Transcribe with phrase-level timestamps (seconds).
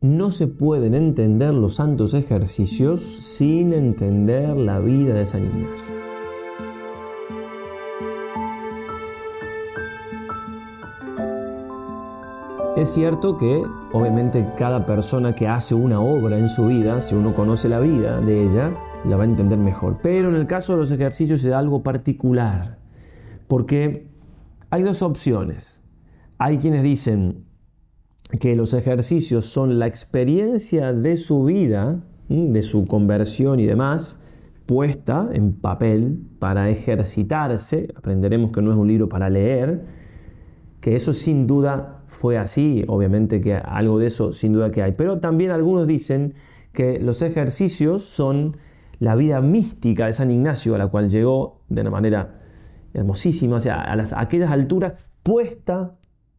[0.00, 5.94] no se pueden entender los santos ejercicios sin entender la vida de San Ignacio.
[12.76, 17.34] Es cierto que obviamente cada persona que hace una obra en su vida, si uno
[17.34, 18.72] conoce la vida de ella,
[19.04, 19.98] la va a entender mejor.
[20.00, 22.78] Pero en el caso de los ejercicios se da algo particular,
[23.48, 24.06] porque
[24.70, 25.82] hay dos opciones.
[26.38, 27.47] Hay quienes dicen
[28.40, 34.20] que los ejercicios son la experiencia de su vida, de su conversión y demás,
[34.66, 37.88] puesta en papel para ejercitarse.
[37.96, 39.84] Aprenderemos que no es un libro para leer,
[40.80, 44.92] que eso sin duda fue así, obviamente que algo de eso sin duda que hay.
[44.92, 46.34] Pero también algunos dicen
[46.72, 48.56] que los ejercicios son
[49.00, 52.40] la vida mística de San Ignacio, a la cual llegó de una manera
[52.92, 55.96] hermosísima, o sea, a, las, aquellas alturas puesta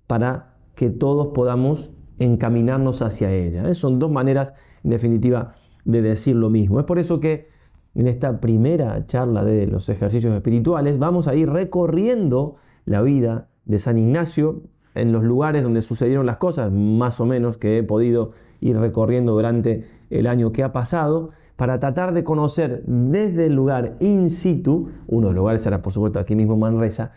[0.08, 0.49] para
[0.80, 3.68] que todos podamos encaminarnos hacia ella.
[3.68, 3.74] ¿eh?
[3.74, 6.80] Son dos maneras, en definitiva, de decir lo mismo.
[6.80, 7.50] Es por eso que
[7.96, 12.56] en esta primera charla de los ejercicios espirituales vamos a ir recorriendo
[12.86, 14.62] la vida de San Ignacio
[14.96, 18.30] en los lugares donde sucedieron las cosas, más o menos que he podido
[18.62, 23.98] ir recorriendo durante el año que ha pasado, para tratar de conocer desde el lugar
[24.00, 27.12] in situ, uno de los lugares será por supuesto aquí mismo Manresa,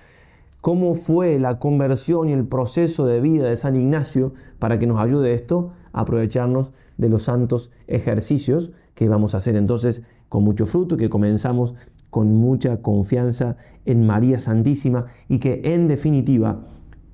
[0.63, 5.01] cómo fue la conversión y el proceso de vida de San Ignacio para que nos
[5.01, 10.65] ayude esto a aprovecharnos de los santos ejercicios que vamos a hacer entonces con mucho
[10.65, 11.75] fruto que comenzamos
[12.11, 16.65] con mucha confianza en María Santísima y que en definitiva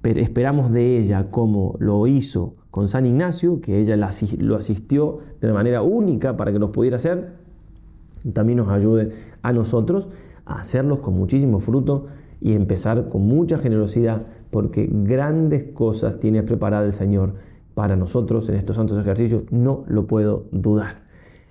[0.03, 5.81] esperamos de ella como lo hizo con San Ignacio, que ella lo asistió de manera
[5.81, 7.33] única para que los pudiera hacer,
[8.35, 10.11] también nos ayude a nosotros
[10.45, 12.07] a hacerlos con muchísimo fruto
[12.41, 17.35] y empezar con mucha generosidad, porque grandes cosas tiene preparada el Señor
[17.75, 21.03] para nosotros en estos santos ejercicios, no lo puedo dudar.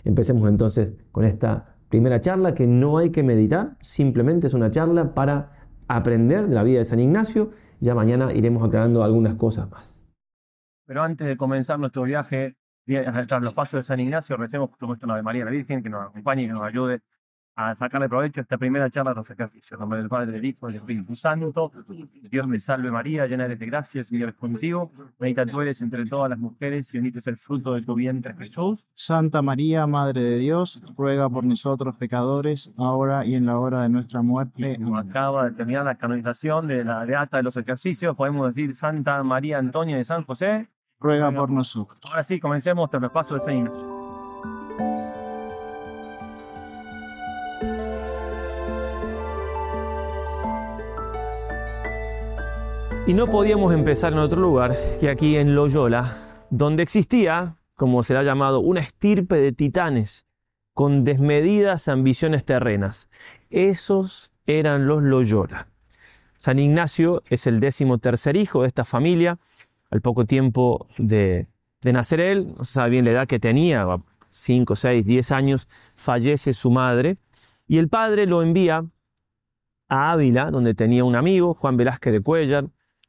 [0.04, 5.14] Empecemos entonces con esta primera charla que no hay que meditar, simplemente es una charla
[5.14, 7.50] para aprender de la vida de San Ignacio.
[7.80, 10.06] Ya mañana iremos aclarando algunas cosas más.
[10.86, 12.56] Pero antes de comenzar nuestro viaje
[13.28, 15.90] tras los pasos de San Ignacio, recemos por supuesto la de María la Virgen, que
[15.90, 17.02] nos acompañe y nos ayude
[17.58, 19.72] a sacarle provecho a esta primera charla de los ejercicios.
[19.72, 21.72] En nombre del Padre, del Hijo y del Espíritu Santo.
[22.30, 24.92] Dios me salve María, llena eres de gracia, el Señor es contigo.
[25.20, 28.36] Bendita tú eres entre todas las mujeres y bendito es el fruto de tu vientre
[28.36, 28.86] Jesús.
[28.94, 33.90] Santa María, Madre de Dios, ruega por nosotros pecadores, ahora y en la hora de
[33.90, 34.78] nuestra muerte.
[34.96, 39.58] acaba de terminar la canonización de la Beata de los ejercicios, podemos decir Santa María
[39.58, 40.70] Antonia de San José.
[41.00, 42.00] Ruega por nosotros.
[42.04, 44.07] Ahora sí, comencemos los pasos de San Ignacio.
[53.08, 56.14] Y no podíamos empezar en otro lugar que aquí en Loyola,
[56.50, 60.26] donde existía, como se le ha llamado, una estirpe de titanes
[60.74, 63.08] con desmedidas ambiciones terrenas.
[63.50, 65.70] Esos eran los Loyola.
[66.36, 69.40] San Ignacio es el décimo tercer hijo de esta familia.
[69.90, 71.48] Al poco tiempo de,
[71.80, 73.88] de nacer él, no se sabe bien la edad que tenía,
[74.30, 77.18] 5, 6, 10 años, fallece su madre
[77.70, 78.86] y el padre lo envía
[79.88, 82.68] a Ávila, donde tenía un amigo, Juan Velázquez de Cuellar,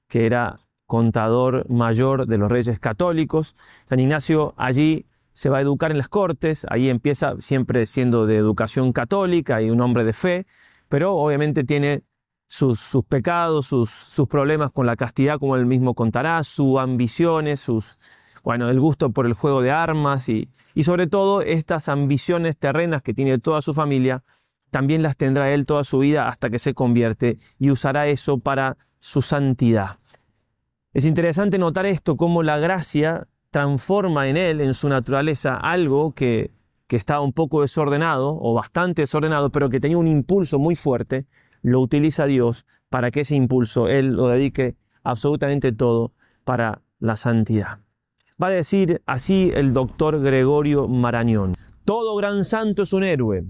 [0.09, 3.55] que era contador mayor de los reyes católicos.
[3.85, 8.37] San Ignacio allí se va a educar en las cortes, ahí empieza siempre siendo de
[8.37, 10.47] educación católica y un hombre de fe,
[10.89, 12.03] pero obviamente tiene
[12.49, 17.61] sus, sus pecados, sus, sus, problemas con la castidad, como él mismo contará, sus ambiciones,
[17.61, 17.99] sus,
[18.43, 23.03] bueno, el gusto por el juego de armas y, y sobre todo estas ambiciones terrenas
[23.03, 24.25] que tiene toda su familia,
[24.71, 28.77] también las tendrá él toda su vida hasta que se convierte y usará eso para
[29.01, 29.99] su santidad.
[30.93, 36.51] Es interesante notar esto, cómo la gracia transforma en él, en su naturaleza, algo que,
[36.87, 41.27] que estaba un poco desordenado o bastante desordenado, pero que tenía un impulso muy fuerte,
[41.63, 46.13] lo utiliza Dios para que ese impulso él lo dedique absolutamente todo
[46.45, 47.81] para la santidad.
[48.43, 51.55] Va a decir así el doctor Gregorio Marañón.
[51.85, 53.45] Todo gran santo es un héroe,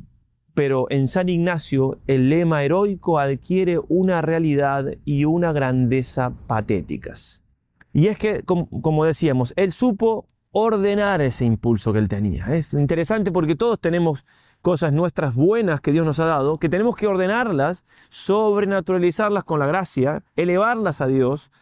[0.59, 7.45] pero en San Ignacio el lema heroico adquiere una realidad y una grandeza patéticas.
[7.93, 12.47] Y es que, como, decíamos, él supo ordenar ese impulso que él tenía.
[12.57, 14.27] Es interesante porque todos tenemos
[14.61, 19.67] cosas nuestras buenas que Dios nos ha dado, que tenemos que ordenarlas, sobrenaturalizarlas con la
[19.69, 21.53] gracia, elevarlas a Dios,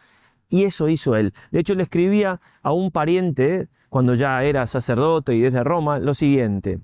[0.49, 1.35] y eso hizo él.
[1.51, 6.15] De hecho, le escribía a un pariente, cuando ya era sacerdote y desde Roma, lo
[6.15, 6.79] siguiente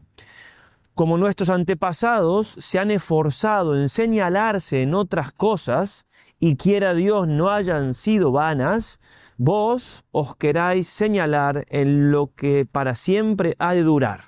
[0.96, 6.06] como nuestros antepasados se han esforzado en señalarse en otras cosas
[6.40, 9.00] y quiera Dios no hayan sido vanas,
[9.38, 14.22] vos os queráis señalar en lo que para siempre ha de durar.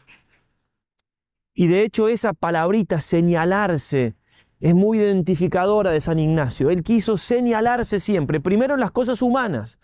[1.53, 4.15] Y de hecho esa palabrita señalarse
[4.59, 6.69] es muy identificadora de San Ignacio.
[6.69, 9.79] Él quiso señalarse siempre, primero en las cosas humanas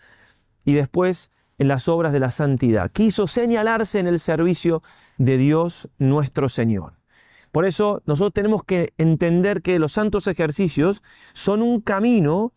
[0.64, 2.90] y después en las obras de la santidad.
[2.90, 4.82] Quiso señalarse en el servicio
[5.18, 6.94] de Dios nuestro Señor.
[7.52, 11.02] Por eso nosotros tenemos que entender que los santos ejercicios
[11.34, 12.52] son un camino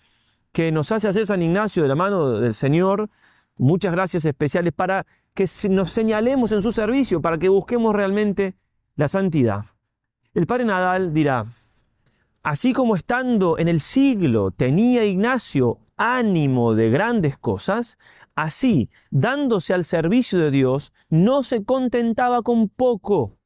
[0.53, 3.09] que nos hace hacer San Ignacio de la mano del Señor.
[3.57, 8.55] Muchas gracias especiales para que nos señalemos en su servicio, para que busquemos realmente
[8.95, 9.65] la santidad.
[10.33, 11.45] El padre Nadal dirá,
[12.45, 17.97] así como estando en el siglo tenía Ignacio ánimo de grandes cosas,
[18.35, 23.39] así, dándose al servicio de Dios, no se contentaba con poco.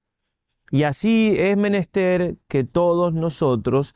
[0.70, 3.96] Y así es menester que todos nosotros,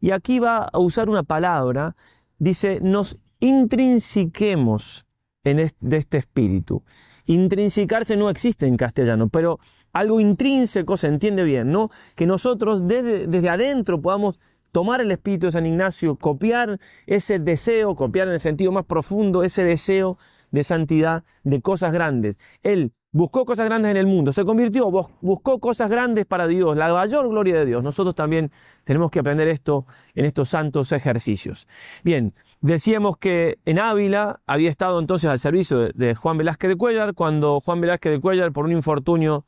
[0.00, 1.94] y aquí va a usar una palabra,
[2.38, 5.06] dice, nos intrinsiquemos
[5.44, 6.82] en de este espíritu.
[7.26, 9.60] Intrinsicarse no existe en castellano, pero
[9.94, 11.90] algo intrínseco se entiende bien, ¿no?
[12.14, 14.38] Que nosotros desde, desde adentro podamos
[14.72, 19.44] tomar el espíritu de San Ignacio, copiar ese deseo, copiar en el sentido más profundo
[19.44, 20.18] ese deseo
[20.50, 22.38] de santidad, de cosas grandes.
[22.62, 26.92] Él buscó cosas grandes en el mundo, se convirtió, buscó cosas grandes para Dios, la
[26.92, 27.84] mayor gloria de Dios.
[27.84, 28.50] Nosotros también
[28.82, 29.86] tenemos que aprender esto
[30.16, 31.68] en estos santos ejercicios.
[32.02, 37.14] Bien, decíamos que en Ávila había estado entonces al servicio de Juan Velázquez de Cuellar,
[37.14, 39.46] cuando Juan Velázquez de Cuellar, por un infortunio,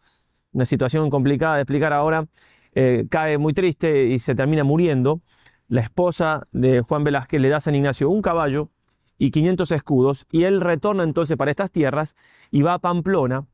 [0.57, 2.29] una situación complicada de explicar ahora,
[2.75, 5.21] eh, cae muy triste y se termina muriendo.
[5.69, 8.71] La esposa de Juan Velázquez le da a San Ignacio un caballo
[9.19, 12.17] y 500 escudos, y él retorna entonces para estas tierras
[12.51, 13.45] y va a Pamplona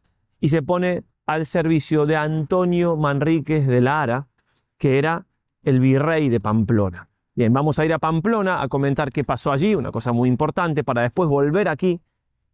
[0.40, 4.28] y se pone al servicio de Antonio Manríquez de Lara,
[4.78, 5.26] que era
[5.64, 7.08] el virrey de Pamplona.
[7.34, 10.84] Bien, vamos a ir a Pamplona a comentar qué pasó allí, una cosa muy importante,
[10.84, 12.00] para después volver aquí,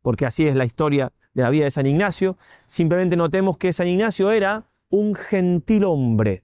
[0.00, 2.36] porque así es la historia de la vida de San Ignacio.
[2.66, 6.42] Simplemente notemos que San Ignacio era un gentil hombre.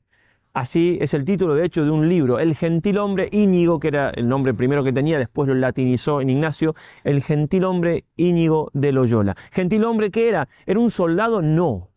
[0.53, 4.11] Así es el título, de hecho, de un libro, El gentil hombre Íñigo, que era
[4.11, 8.93] el nombre primero que tenía, después lo latinizó en Ignacio, El gentil hombre Íñigo de
[8.93, 9.35] Loyola.
[9.51, 10.49] ¿Gentil hombre qué era?
[10.65, 11.43] ¿Era un soldado?
[11.43, 11.91] No.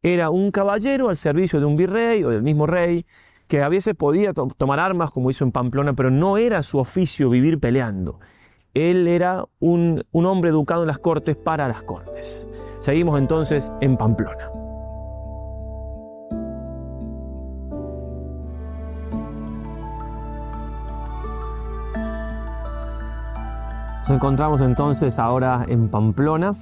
[0.00, 3.06] Era un caballero al servicio de un virrey o del mismo rey,
[3.48, 7.28] que a veces podía tomar armas, como hizo en Pamplona, pero no era su oficio
[7.28, 8.20] vivir peleando.
[8.74, 12.48] Él era un, un hombre educado en las cortes para las cortes.
[12.78, 14.50] Seguimos entonces en Pamplona.
[23.98, 26.52] Nos encontramos entonces ahora en Pamplona.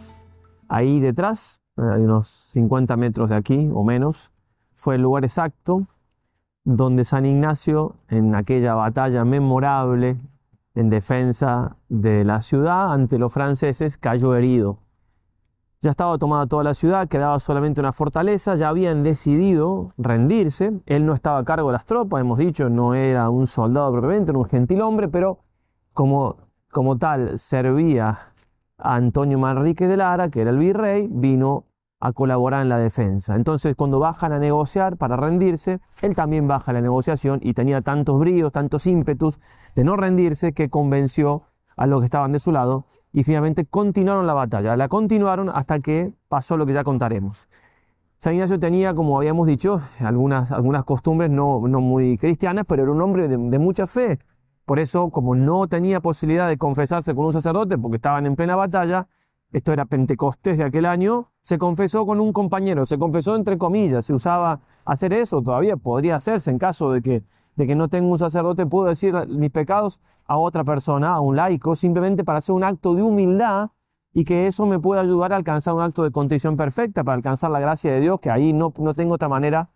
[0.68, 4.32] Ahí detrás, hay unos 50 metros de aquí o menos,
[4.72, 5.86] fue el lugar exacto
[6.64, 10.18] donde San Ignacio, en aquella batalla memorable
[10.78, 14.78] en defensa de la ciudad ante los franceses, cayó herido.
[15.80, 20.80] Ya estaba tomada toda la ciudad, quedaba solamente una fortaleza, ya habían decidido rendirse.
[20.86, 24.32] Él no estaba a cargo de las tropas, hemos dicho, no era un soldado propiamente,
[24.32, 25.38] era un gentil hombre, pero
[25.92, 28.18] como como tal servía
[28.78, 31.64] a Antonio Manrique de Lara, que era el virrey, vino
[32.00, 33.34] a colaborar en la defensa.
[33.34, 37.80] Entonces, cuando bajan a negociar para rendirse, él también baja a la negociación y tenía
[37.80, 39.40] tantos bríos, tantos ímpetus
[39.74, 41.42] de no rendirse que convenció
[41.76, 44.76] a los que estaban de su lado y finalmente continuaron la batalla.
[44.76, 47.48] La continuaron hasta que pasó lo que ya contaremos.
[48.18, 52.92] San Ignacio tenía, como habíamos dicho, algunas, algunas costumbres no, no muy cristianas, pero era
[52.92, 54.18] un hombre de mucha fe.
[54.68, 58.54] Por eso, como no tenía posibilidad de confesarse con un sacerdote porque estaban en plena
[58.54, 59.08] batalla,
[59.52, 64.04] esto era Pentecostés de aquel año, se confesó con un compañero, se confesó entre comillas,
[64.04, 67.22] se usaba hacer eso, todavía podría hacerse en caso de que,
[67.56, 71.36] de que no tenga un sacerdote, puedo decir mis pecados a otra persona, a un
[71.36, 73.70] laico, simplemente para hacer un acto de humildad
[74.12, 77.50] y que eso me pueda ayudar a alcanzar un acto de contrición perfecta, para alcanzar
[77.50, 79.70] la gracia de Dios, que ahí no, no tengo otra manera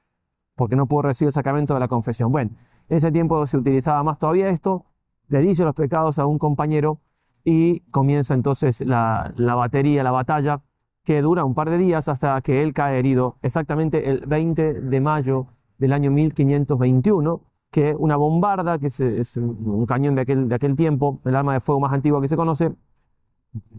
[0.55, 2.31] porque no puedo recibir el sacramento de la confesión.
[2.31, 2.51] Bueno,
[2.89, 4.85] en ese tiempo se utilizaba más todavía esto,
[5.29, 7.01] le dice los pecados a un compañero
[7.45, 10.63] y comienza entonces la, batería, la batalla,
[11.05, 15.01] que dura un par de días hasta que él cae herido, exactamente el 20 de
[15.01, 20.77] mayo del año 1521, que una bombarda, que es, un cañón de aquel, de aquel
[20.77, 22.73] tiempo, el arma de fuego más antigua que se conoce,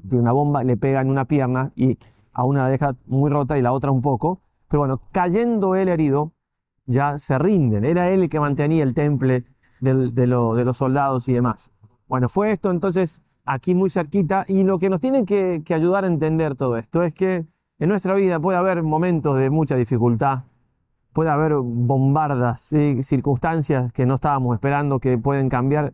[0.09, 1.97] tiene una bomba, le pega en una pierna y
[2.33, 5.87] a una la deja muy rota y la otra un poco, pero bueno, cayendo él
[5.87, 6.33] herido,
[6.85, 7.85] ya se rinden.
[7.85, 9.45] Era él el que mantenía el temple
[9.79, 11.71] de, los soldados y demás.
[12.07, 16.07] Bueno, fue esto entonces aquí muy cerquita y lo que nos tiene que, ayudar a
[16.07, 17.45] entender todo esto es que
[17.79, 20.43] en nuestra vida puede haber momentos de mucha dificultad,
[21.11, 25.93] puede haber bombardas, circunstancias que no estábamos esperando que pueden cambiar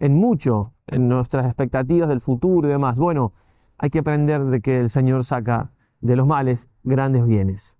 [0.00, 2.98] en mucho en nuestras expectativas del futuro y demás.
[2.98, 3.32] Bueno,
[3.78, 7.78] hay que aprender de que el Señor saca de los males grandes bienes.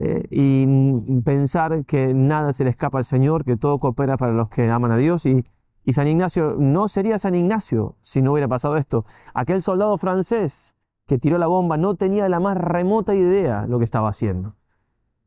[0.00, 4.48] Eh, y pensar que nada se le escapa al Señor, que todo coopera para los
[4.48, 5.26] que aman a Dios.
[5.26, 5.44] Y,
[5.88, 9.06] y San Ignacio no sería San Ignacio si no hubiera pasado esto.
[9.32, 10.76] Aquel soldado francés
[11.06, 14.54] que tiró la bomba no tenía la más remota idea lo que estaba haciendo,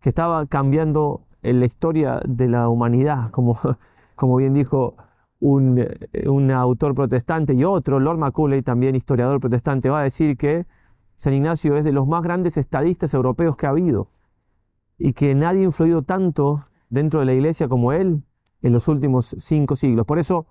[0.01, 3.57] que estaba cambiando la historia de la humanidad, como,
[4.15, 4.97] como bien dijo
[5.39, 5.83] un,
[6.27, 10.67] un, autor protestante y otro, Lord Macaulay, también historiador protestante, va a decir que
[11.15, 14.09] San Ignacio es de los más grandes estadistas europeos que ha habido
[14.99, 18.21] y que nadie ha influido tanto dentro de la iglesia como él
[18.61, 20.05] en los últimos cinco siglos.
[20.05, 20.45] Por eso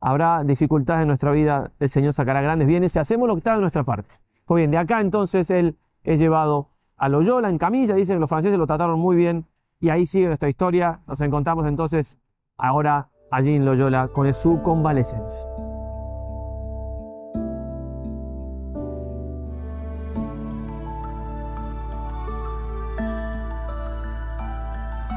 [0.00, 3.54] habrá dificultades en nuestra vida, el Señor sacará grandes bienes si hacemos lo que está
[3.54, 4.16] de nuestra parte.
[4.44, 8.28] Pues bien, de acá entonces él es llevado a Loyola en camilla, dicen que los
[8.28, 9.46] franceses lo trataron muy bien
[9.80, 11.00] y ahí sigue nuestra historia.
[11.06, 12.18] Nos encontramos entonces
[12.56, 15.50] ahora allí en Loyola con su convalescencia.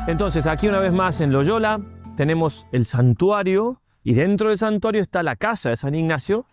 [0.07, 1.81] Entonces, aquí una vez más en Loyola
[2.17, 6.45] tenemos el santuario y dentro del santuario está la casa de San Ignacio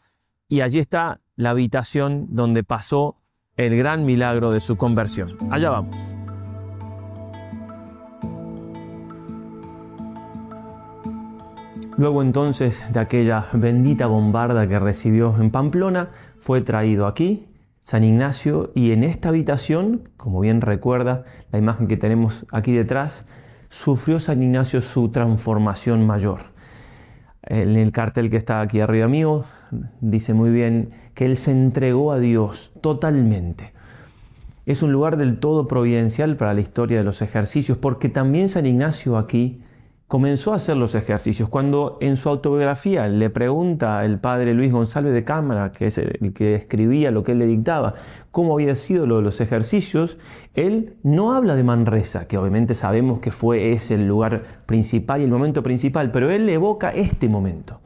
[0.49, 3.16] y allí está la habitación donde pasó
[3.56, 5.37] el gran milagro de su conversión.
[5.50, 5.97] Allá vamos.
[11.97, 17.49] Luego entonces de aquella bendita bombarda que recibió en Pamplona, fue traído aquí
[17.80, 23.26] San Ignacio y en esta habitación, como bien recuerda la imagen que tenemos aquí detrás,
[23.68, 26.40] sufrió San Ignacio su transformación mayor.
[27.42, 29.44] En el cartel que está aquí arriba mío
[30.00, 33.75] dice muy bien que él se entregó a Dios totalmente.
[34.66, 38.64] Es un lugar del todo providencial para la historia de los ejercicios porque también San
[38.64, 39.61] Ignacio aquí
[40.08, 41.49] comenzó a hacer los ejercicios.
[41.49, 46.32] Cuando en su autobiografía le pregunta el padre Luis González de Cámara, que es el
[46.34, 47.94] que escribía lo que él le dictaba,
[48.30, 50.18] cómo había sido lo de los ejercicios,
[50.54, 55.25] él no habla de Manresa, que obviamente sabemos que fue ese el lugar principal y
[55.25, 57.80] el momento principal, pero él evoca este momento.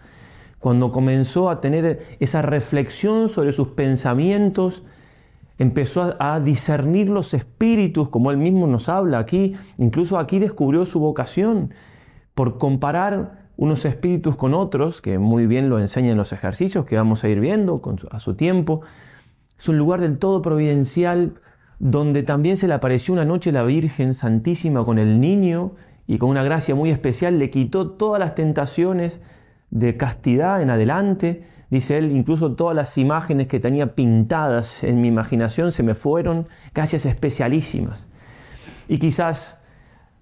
[0.59, 4.83] Cuando comenzó a tener esa reflexión sobre sus pensamientos,
[5.57, 10.99] empezó a, discernir los espíritus, como él mismo nos habla aquí, incluso aquí descubrió su
[10.99, 11.73] vocación
[12.39, 17.25] por comparar unos espíritus con otros, que muy bien lo enseñan los ejercicios que vamos
[17.25, 18.83] a ir viendo a su tiempo.
[19.59, 21.41] Es un lugar del todo providencial
[21.81, 25.73] donde también se le apareció una noche la Virgen Santísima con el niño
[26.07, 29.21] y con una gracia muy especial le quitó todas las tentaciones
[29.71, 31.43] de castidad en adelante.
[31.71, 36.45] Dice él, incluso todas las imágenes que tenía pintadas en mi imaginación se me fueron,
[36.73, 38.07] gracias especialísimas.
[38.87, 39.58] Y quizás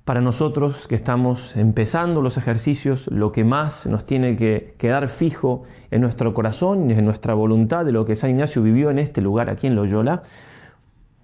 [0.06, 5.64] para nosotros que estamos empezando los ejercicios, lo que más nos tiene que quedar fijo
[5.90, 9.20] en nuestro corazón y en nuestra voluntad de lo que San Ignacio vivió en este
[9.20, 10.22] lugar, aquí en Loyola,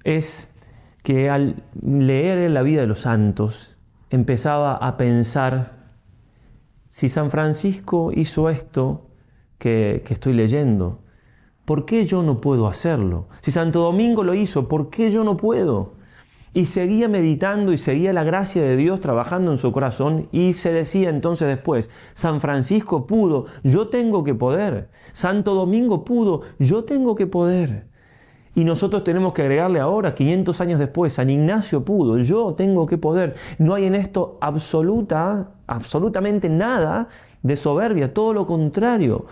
[0.02, 0.52] es
[1.04, 3.76] que al leer la vida de los santos
[4.10, 5.86] empezaba a pensar,
[6.88, 9.06] si San Francisco hizo esto
[9.58, 11.04] que, que estoy leyendo,
[11.64, 13.28] ¿por qué yo no puedo hacerlo?
[13.42, 16.01] Si Santo Domingo lo hizo, ¿por qué yo no puedo?
[16.54, 20.70] Y seguía meditando y seguía la gracia de Dios trabajando en su corazón y se
[20.72, 24.90] decía entonces después, San Francisco pudo, yo tengo que poder.
[25.14, 27.86] Santo Domingo pudo, yo tengo que poder.
[28.54, 32.98] Y nosotros tenemos que agregarle ahora, 500 años después, San Ignacio pudo, yo tengo que
[32.98, 33.34] poder.
[33.58, 37.08] No hay en esto absoluta, absolutamente nada
[37.42, 39.24] de soberbia, todo lo contrario.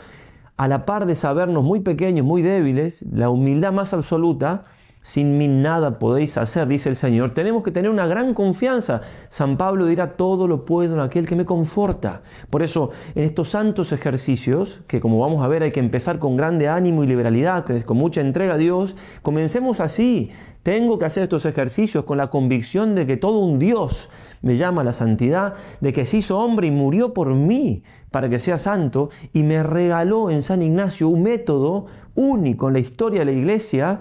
[0.57, 4.63] A la par de sabernos muy pequeños, muy débiles, la humildad más absoluta
[5.03, 7.33] sin mí nada podéis hacer, dice el Señor.
[7.33, 9.01] Tenemos que tener una gran confianza.
[9.29, 12.23] San Pablo dirá, todo lo puedo en aquel que me conforta.
[12.51, 16.37] Por eso, en estos santos ejercicios, que como vamos a ver hay que empezar con
[16.37, 20.31] grande ánimo y liberalidad, con mucha entrega a Dios, comencemos así.
[20.63, 24.11] Tengo que hacer estos ejercicios con la convicción de que todo un Dios
[24.43, 28.29] me llama a la santidad, de que se hizo hombre y murió por mí para
[28.29, 33.21] que sea santo, y me regaló en San Ignacio un método único en la historia
[33.21, 34.01] de la iglesia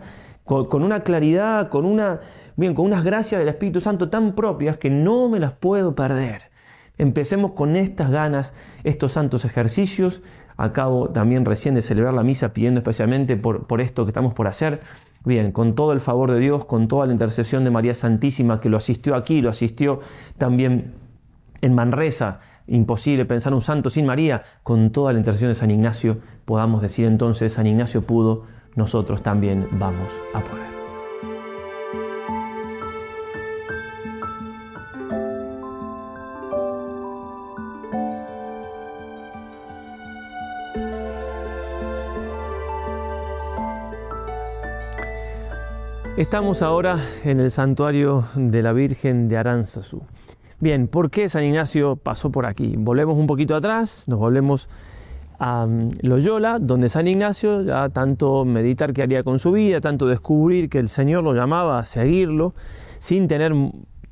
[0.49, 2.21] con, una claridad, con, una,
[2.55, 6.49] bien, con unas gracias del Espíritu Santo tan propias que no me las puedo perder.
[6.97, 10.23] Empecemos con estas ganas, estos santos ejercicios.
[10.57, 14.47] Acabo también recién de celebrar la misa pidiendo especialmente por, por esto que estamos por
[14.47, 14.79] hacer.
[15.23, 18.69] Bien, con todo el favor de Dios, con toda la intercesión de María Santísima que
[18.69, 19.99] lo asistió aquí, lo asistió
[20.39, 20.95] también
[21.61, 26.17] en Manresa, imposible pensar un santo sin María, con toda la intercesión de San Ignacio,
[26.45, 28.45] podamos decir entonces, San Ignacio pudo
[28.75, 30.79] nosotros también vamos a poder.
[46.19, 50.01] Estamos ahora en el santuario de la Virgen de Aránzazu.
[50.59, 52.75] Bien, ¿por qué San Ignacio pasó por aquí?
[52.77, 54.67] Volvemos un poquito atrás, nos volvemos
[55.39, 60.05] a mm, Loyola, donde San Ignacio ya tanto meditar qué haría con su vida, tanto
[60.05, 62.53] descubrir que el Señor lo llamaba a seguirlo,
[62.99, 63.53] sin tener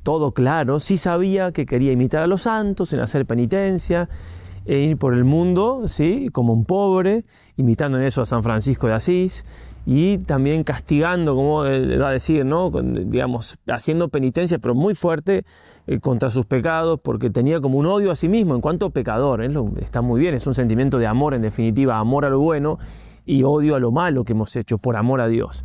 [0.03, 4.07] todo claro, sí sabía que quería imitar a los santos, en hacer penitencia,
[4.67, 6.29] e ir por el mundo, ¿sí?
[6.31, 7.24] como un pobre,
[7.55, 9.45] imitando en eso a San Francisco de Asís,
[9.86, 12.69] y también castigando, como va a decir, ¿no?
[12.69, 15.45] digamos, haciendo penitencia, pero muy fuerte
[15.88, 19.41] eh, contra sus pecados, porque tenía como un odio a sí mismo en cuanto pecador.
[19.41, 19.50] ¿eh?
[19.79, 22.77] está muy bien, es un sentimiento de amor, en definitiva, amor a lo bueno
[23.25, 25.63] y odio a lo malo que hemos hecho por amor a Dios.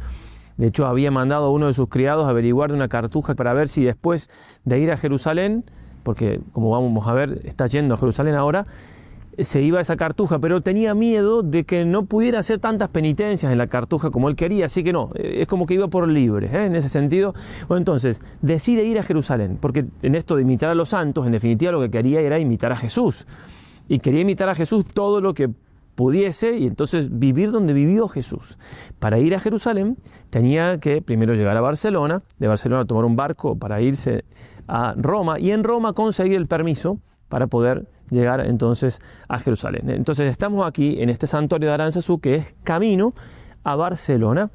[0.57, 3.53] De hecho, había mandado a uno de sus criados a averiguar de una cartuja para
[3.53, 4.31] ver si después
[4.65, 5.65] de ir a Jerusalén,
[6.03, 8.67] porque como vamos a ver, está yendo a Jerusalén ahora,
[9.39, 13.51] se iba a esa cartuja, pero tenía miedo de que no pudiera hacer tantas penitencias
[13.51, 16.49] en la cartuja como él quería, así que no, es como que iba por libre,
[16.53, 16.67] ¿eh?
[16.67, 17.35] en ese sentido.
[17.71, 21.73] Entonces, decide ir a Jerusalén, porque en esto de imitar a los santos, en definitiva
[21.73, 23.27] lo que quería era imitar a Jesús.
[23.89, 25.51] Y quería imitar a Jesús todo lo que
[25.95, 28.59] pudiese y entonces vivir donde vivió Jesús.
[28.99, 29.99] Para ir a Jerusalén
[30.31, 34.25] tenía que primero llegar a Barcelona, de Barcelona tomar un barco para irse
[34.69, 39.89] a Roma y en Roma conseguir el permiso para poder llegar entonces a Jerusalén.
[39.91, 43.15] Entonces estamos aquí en este santuario de Aranzazú que es camino
[43.65, 44.51] a Barcelona.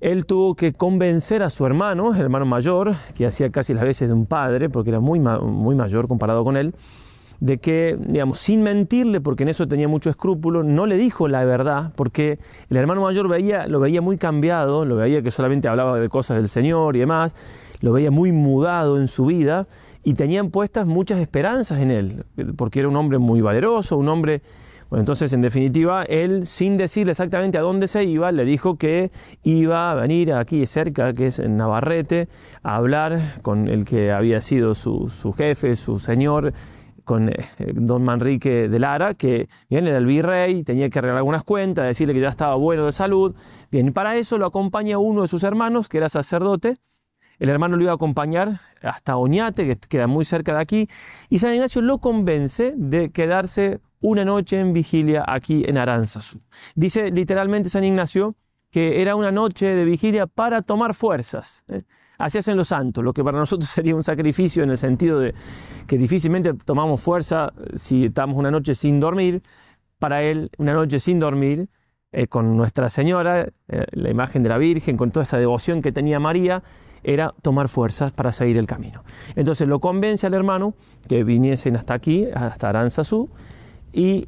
[0.00, 4.08] Él tuvo que convencer a su hermano, el hermano mayor, que hacía casi las veces
[4.08, 6.74] de un padre, porque era muy, muy mayor comparado con él,
[7.42, 11.44] de que, digamos, sin mentirle, porque en eso tenía mucho escrúpulo, no le dijo la
[11.44, 12.38] verdad, porque
[12.70, 16.36] el hermano mayor veía, lo veía muy cambiado, lo veía que solamente hablaba de cosas
[16.36, 17.34] del Señor y demás,
[17.80, 19.66] lo veía muy mudado en su vida
[20.04, 22.24] y tenían puestas muchas esperanzas en él,
[22.56, 24.40] porque era un hombre muy valeroso, un hombre...
[24.88, 29.10] Bueno, entonces, en definitiva, él, sin decirle exactamente a dónde se iba, le dijo que
[29.42, 32.28] iba a venir aquí cerca, que es en Navarrete,
[32.62, 36.52] a hablar con el que había sido su, su jefe, su señor,
[37.04, 37.34] con eh,
[37.74, 42.14] don Manrique de Lara, que bien, era el virrey, tenía que arreglar algunas cuentas, decirle
[42.14, 43.34] que ya estaba bueno de salud.
[43.70, 46.78] Bien, para eso lo acompaña uno de sus hermanos, que era sacerdote,
[47.38, 50.88] el hermano lo iba a acompañar hasta Oñate, que queda muy cerca de aquí,
[51.28, 56.40] y San Ignacio lo convence de quedarse una noche en vigilia aquí en Aranzazú.
[56.74, 58.36] Dice literalmente San Ignacio
[58.72, 61.64] que era una noche de vigilia para tomar fuerzas.
[62.22, 62.26] ¿Eh?
[62.26, 65.34] Así hacen los santos, lo que para nosotros sería un sacrificio en el sentido de
[65.86, 69.42] que difícilmente tomamos fuerza si estamos una noche sin dormir.
[69.98, 71.68] Para él, una noche sin dormir,
[72.10, 75.92] eh, con Nuestra Señora, eh, la imagen de la Virgen, con toda esa devoción que
[75.92, 76.62] tenía María,
[77.04, 79.04] era tomar fuerzas para seguir el camino.
[79.36, 80.74] Entonces lo convence al hermano
[81.08, 83.30] que viniesen hasta aquí, hasta Aranzazú,
[83.92, 84.26] y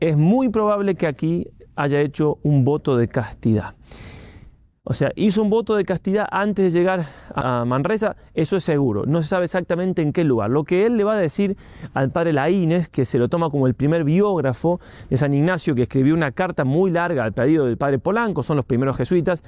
[0.00, 3.74] es muy probable que aquí haya hecho un voto de castidad.
[4.82, 9.04] O sea, hizo un voto de castidad antes de llegar a Manresa, eso es seguro.
[9.04, 10.48] No se sabe exactamente en qué lugar.
[10.48, 11.58] Lo que él le va a decir
[11.92, 15.82] al padre Laínez, que se lo toma como el primer biógrafo de San Ignacio, que
[15.82, 19.44] escribió una carta muy larga al pedido del padre Polanco, son los primeros jesuitas,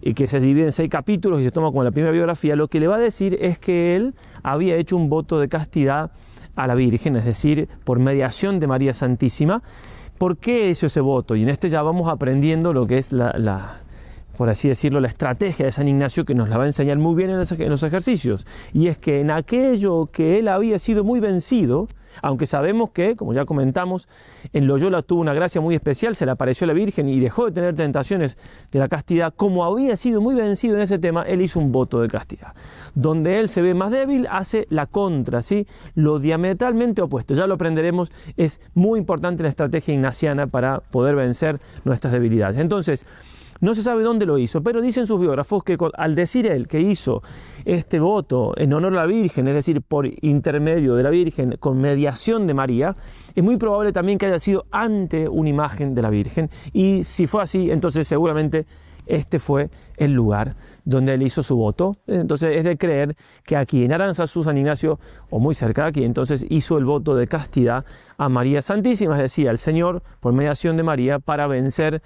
[0.00, 2.66] y que se divide en seis capítulos y se toma como la primera biografía, lo
[2.66, 6.10] que le va a decir es que él había hecho un voto de castidad
[6.56, 9.62] a la Virgen, es decir, por mediación de María Santísima.
[10.18, 11.36] ¿Por qué hizo ese voto?
[11.36, 13.81] Y en este ya vamos aprendiendo lo que es la, la
[14.42, 17.14] por así decirlo, la estrategia de San Ignacio que nos la va a enseñar muy
[17.14, 18.44] bien en los ejercicios.
[18.72, 21.86] Y es que en aquello que él había sido muy vencido,
[22.22, 24.08] aunque sabemos que, como ya comentamos,
[24.52, 27.52] en Loyola tuvo una gracia muy especial, se le apareció la Virgen y dejó de
[27.52, 28.36] tener tentaciones
[28.72, 32.00] de la castidad, como había sido muy vencido en ese tema, él hizo un voto
[32.00, 32.52] de castidad.
[32.96, 35.68] Donde él se ve más débil, hace la contra, ¿sí?
[35.94, 37.34] lo diametralmente opuesto.
[37.34, 42.56] Ya lo aprenderemos, es muy importante la estrategia ignaciana para poder vencer nuestras debilidades.
[42.56, 43.06] Entonces,
[43.62, 46.80] no se sabe dónde lo hizo, pero dicen sus biógrafos que al decir él que
[46.80, 47.22] hizo
[47.64, 51.80] este voto en honor a la Virgen, es decir, por intermedio de la Virgen, con
[51.80, 52.96] mediación de María,
[53.36, 56.50] es muy probable también que haya sido ante una imagen de la Virgen.
[56.72, 58.66] Y si fue así, entonces seguramente
[59.06, 61.98] este fue el lugar donde él hizo su voto.
[62.08, 64.98] Entonces es de creer que aquí en Aranzazú, San Ignacio,
[65.30, 67.84] o muy cerca de aquí, entonces hizo el voto de castidad
[68.16, 72.02] a María Santísima, es decir, al Señor, por mediación de María, para vencer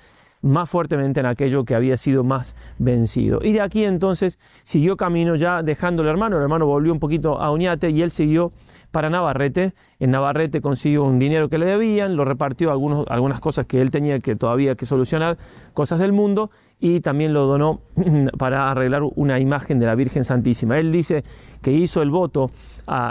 [0.46, 3.40] más fuertemente en aquello que había sido más vencido.
[3.42, 7.40] Y de aquí entonces siguió camino ya dejando al hermano, el hermano volvió un poquito
[7.40, 8.52] a Oñate y él siguió
[8.90, 9.72] para Navarrete.
[9.98, 13.90] En Navarrete consiguió un dinero que le debían, lo repartió algunos, algunas cosas que él
[13.90, 15.36] tenía que todavía que solucionar,
[15.74, 17.80] cosas del mundo, y también lo donó
[18.38, 20.78] para arreglar una imagen de la Virgen Santísima.
[20.78, 21.24] Él dice
[21.62, 22.50] que hizo el voto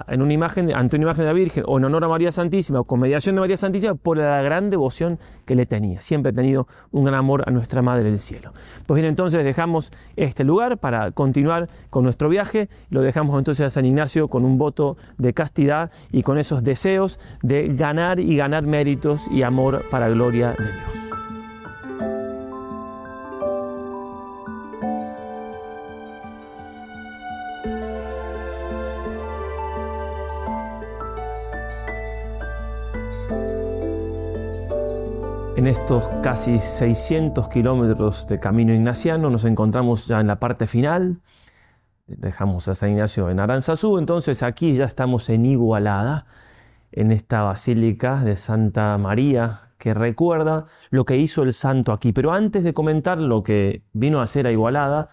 [0.07, 2.79] en una imagen, ante una imagen de la Virgen o en honor a María Santísima
[2.79, 5.99] o con mediación de María Santísima por la gran devoción que le tenía.
[5.99, 8.53] Siempre ha tenido un gran amor a nuestra Madre del Cielo.
[8.87, 12.69] Pues bien, entonces dejamos este lugar para continuar con nuestro viaje.
[12.89, 15.64] Lo dejamos entonces a San Ignacio con un voto de castidad
[16.11, 21.05] y con esos deseos de ganar y ganar méritos y amor para gloria de Dios.
[35.65, 41.21] En estos casi 600 kilómetros de camino ignaciano nos encontramos ya en la parte final.
[42.07, 46.27] Dejamos a San Ignacio en Aranzazú, entonces aquí ya estamos en Igualada,
[46.91, 52.13] en esta basílica de Santa María que recuerda lo que hizo el santo aquí.
[52.13, 55.09] Pero antes de comentar lo que vino a hacer a Igualada,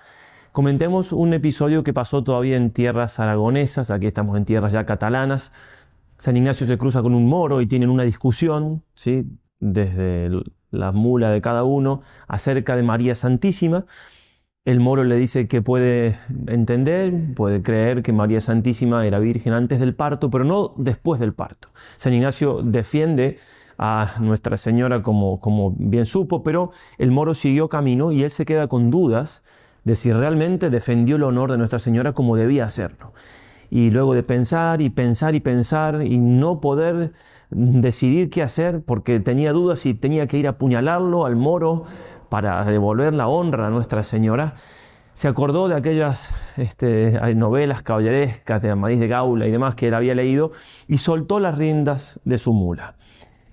[0.53, 5.53] comentemos un episodio que pasó todavía en tierras aragonesas, aquí estamos en tierras ya catalanas.
[6.19, 9.27] San Ignacio se cruza con un moro y tienen una discusión, ¿sí?
[9.61, 10.29] desde
[10.71, 13.87] la mula de cada uno acerca de María Santísima.
[14.65, 19.81] El moro le dice que puede entender, puede creer que María Santísima era virgen antes
[19.81, 21.69] del parto, pero no después del parto.
[21.97, 23.39] San Ignacio defiende
[23.77, 28.45] a Nuestra Señora como, como bien supo, pero el moro siguió camino y él se
[28.45, 29.43] queda con dudas
[29.83, 33.15] de si realmente defendió el honor de Nuestra Señora como debía hacerlo.
[33.69, 37.11] Y luego de pensar y pensar y pensar y no poder
[37.51, 41.85] decidir qué hacer porque tenía dudas si tenía que ir a apuñalarlo al moro
[42.33, 44.55] para devolver la honra a Nuestra Señora,
[45.13, 49.95] se acordó de aquellas este, novelas caballerescas de Amadís de Gaula y demás que él
[49.95, 50.51] había leído
[50.89, 52.95] y soltó las riendas de su mula.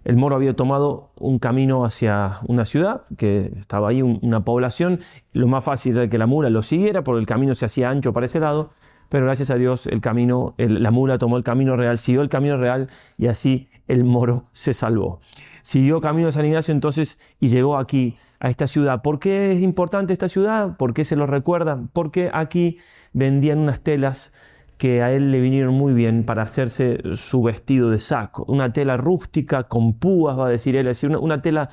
[0.05, 5.01] El moro había tomado un camino hacia una ciudad, que estaba ahí una población.
[5.33, 8.13] Lo más fácil era que la mula lo siguiera, porque el camino se hacía ancho
[8.13, 8.69] para ese lado.
[9.09, 12.55] Pero gracias a Dios el camino, la mula tomó el camino real, siguió el camino
[12.55, 12.87] real
[13.17, 15.19] y así el moro se salvó.
[15.63, 19.01] Siguió camino de San Ignacio entonces y llegó aquí, a esta ciudad.
[19.01, 20.77] ¿Por qué es importante esta ciudad?
[20.77, 21.87] ¿Por qué se lo recuerda?
[21.93, 22.77] Porque aquí
[23.13, 24.31] vendían unas telas
[24.77, 28.45] que a él le vinieron muy bien para hacerse su vestido de saco.
[28.47, 31.69] Una tela rústica, con púas, va a decir él, es decir, una, tela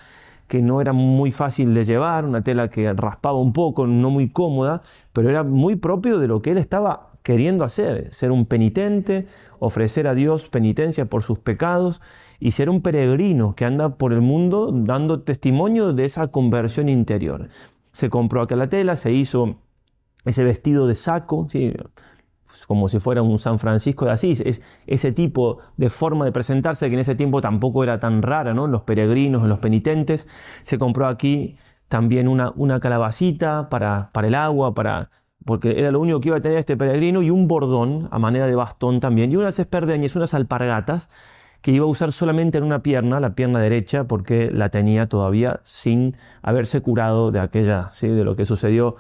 [0.49, 4.31] que no era muy fácil de llevar, una tela que raspaba un poco, no muy
[4.31, 9.27] cómoda, pero era muy propio de lo que él estaba queriendo hacer, ser un penitente,
[9.59, 12.01] ofrecer a Dios penitencia por sus pecados
[12.39, 17.49] y ser un peregrino que anda por el mundo dando testimonio de esa conversión interior.
[17.91, 19.57] Se compró aquella tela, se hizo
[20.25, 21.49] ese vestido de saco.
[21.49, 26.31] Pues como si fuera un San Francisco de Asís, es ese tipo de forma de
[26.31, 28.69] presentarse que en ese tiempo tampoco era tan rara, ¿no?
[28.69, 30.29] Los peregrinos, los penitentes.
[30.63, 31.57] Se compró aquí
[31.89, 35.11] también una, una calabacita para, para el agua, para
[35.45, 38.47] porque era lo único que iba a tener este peregrino, y un bordón a manera
[38.47, 41.09] de bastón también, y unas esperdeñas, unas alpargatas
[41.63, 45.61] que iba a usar solamente en una pierna, la pierna derecha, porque la tenía todavía
[45.65, 48.09] sin haberse curado de aquella, ¿sí?
[48.09, 48.97] de lo que sucedió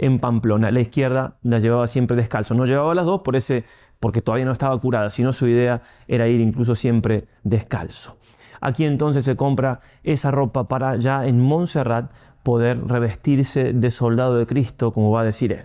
[0.00, 0.70] en Pamplona.
[0.70, 2.54] La izquierda la llevaba siempre descalzo.
[2.54, 3.64] No llevaba las dos por ese,
[4.00, 8.16] porque todavía no estaba curada, sino su idea era ir incluso siempre descalzo.
[8.60, 12.10] Aquí entonces se compra esa ropa para ya en Montserrat
[12.42, 15.64] poder revestirse de soldado de Cristo, como va a decir él.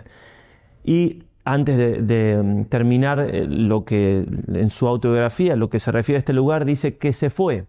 [0.86, 6.18] Y antes de, mm, terminar eh, lo que en su autobiografía, lo que se refiere
[6.18, 7.68] a este lugar, dice que se fue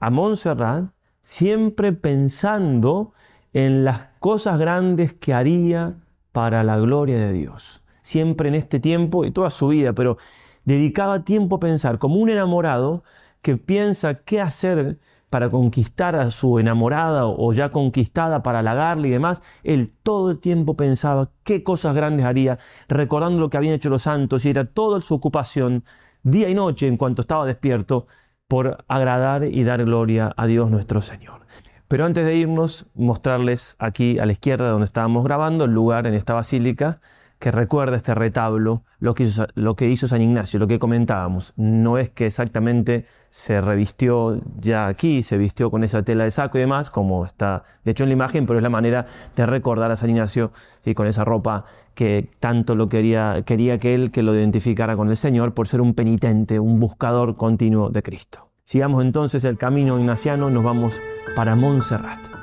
[0.00, 3.12] a Montserrat siempre pensando
[3.52, 5.96] en las cosas grandes que haría
[6.32, 7.82] para la gloria de Dios.
[8.00, 10.16] Siempre en este tiempo y toda su vida, pero
[10.64, 13.02] dedicaba tiempo a pensar como un enamorado
[13.42, 14.98] que piensa qué hacer
[15.30, 20.38] para conquistar a su enamorada o ya conquistada para halagarle y demás, él todo el
[20.38, 24.64] tiempo pensaba qué cosas grandes haría, recordando lo que habían hecho los santos y era
[24.64, 25.84] toda su ocupación,
[26.22, 28.06] día y noche en cuanto estaba despierto,
[28.48, 31.42] por agradar y dar gloria a Dios nuestro Señor.
[31.86, 36.14] Pero antes de irnos, mostrarles aquí a la izquierda donde estábamos grabando el lugar en
[36.14, 36.98] esta basílica
[37.38, 41.52] que recuerda este retablo, lo que, hizo, lo que hizo San Ignacio, lo que comentábamos.
[41.56, 46.58] No es que exactamente se revistió ya aquí, se vistió con esa tela de saco
[46.58, 49.90] y demás, como está de hecho en la imagen, pero es la manera de recordar
[49.90, 50.94] a San Ignacio ¿sí?
[50.94, 55.16] con esa ropa que tanto lo quería, quería que él que lo identificara con el
[55.16, 58.48] Señor por ser un penitente, un buscador continuo de Cristo.
[58.64, 61.00] Sigamos entonces el camino ignaciano, nos vamos
[61.34, 62.37] para Montserrat.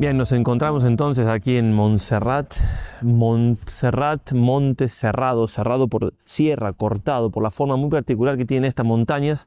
[0.00, 2.54] Bien, nos encontramos entonces aquí en Montserrat,
[3.02, 8.86] Montserrat, monte cerrado, cerrado por sierra, cortado por la forma muy particular que tienen estas
[8.86, 9.46] montañas,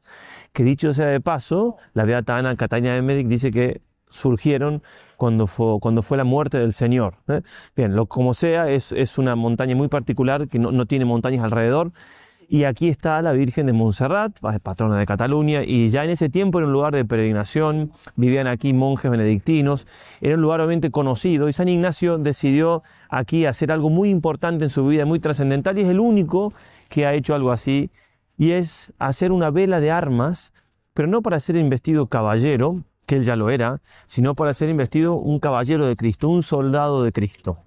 [0.52, 4.80] que dicho sea de paso, la beata Ana Catania Emmerich dice que surgieron
[5.16, 7.16] cuando fue, cuando fue la muerte del Señor.
[7.26, 7.42] ¿eh?
[7.74, 11.42] Bien, lo como sea, es, es, una montaña muy particular que no, no tiene montañas
[11.42, 11.90] alrededor.
[12.48, 16.58] Y aquí está la Virgen de Montserrat, patrona de Cataluña, y ya en ese tiempo
[16.58, 19.86] era un lugar de peregrinación, vivían aquí monjes benedictinos,
[20.20, 24.70] era un lugar obviamente conocido, y San Ignacio decidió aquí hacer algo muy importante en
[24.70, 26.52] su vida, muy trascendental, y es el único
[26.88, 27.90] que ha hecho algo así,
[28.36, 30.52] y es hacer una vela de armas,
[30.92, 35.14] pero no para ser investido caballero, que él ya lo era, sino para ser investido
[35.14, 37.58] un caballero de Cristo, un soldado de Cristo.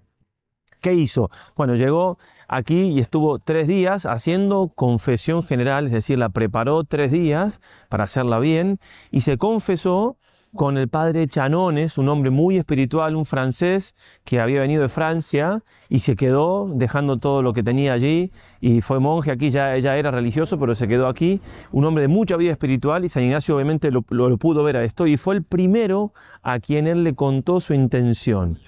[0.82, 1.30] ¿Qué hizo?
[1.56, 7.12] Bueno, llegó aquí y estuvo tres días haciendo confesión general, es decir, la preparó tres
[7.12, 8.80] días para hacerla bien
[9.12, 10.18] y se confesó
[10.56, 15.64] con el padre Chanones, un hombre muy espiritual, un francés que había venido de Francia
[15.90, 19.98] y se quedó dejando todo lo que tenía allí y fue monje aquí, ya, ella
[19.98, 23.56] era religioso, pero se quedó aquí, un hombre de mucha vida espiritual y San Ignacio
[23.56, 27.14] obviamente lo, lo pudo ver a esto y fue el primero a quien él le
[27.14, 28.60] contó su intención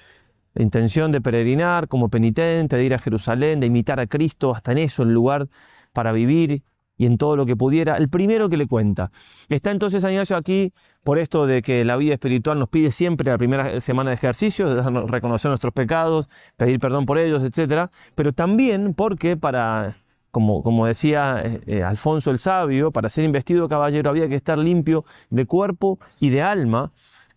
[0.54, 4.72] la intención de peregrinar como penitente, de ir a Jerusalén, de imitar a Cristo, hasta
[4.72, 5.48] en eso, el lugar
[5.92, 6.62] para vivir
[7.00, 9.10] y en todo lo que pudiera, el primero que le cuenta.
[9.48, 13.38] Está entonces San aquí por esto de que la vida espiritual nos pide siempre la
[13.38, 17.88] primera semana de ejercicio, de reconocer nuestros pecados, pedir perdón por ellos, etc.
[18.14, 19.96] Pero también porque para,
[20.30, 24.58] como, como decía eh, eh, Alfonso el Sabio, para ser investido caballero había que estar
[24.58, 26.90] limpio de cuerpo y de alma,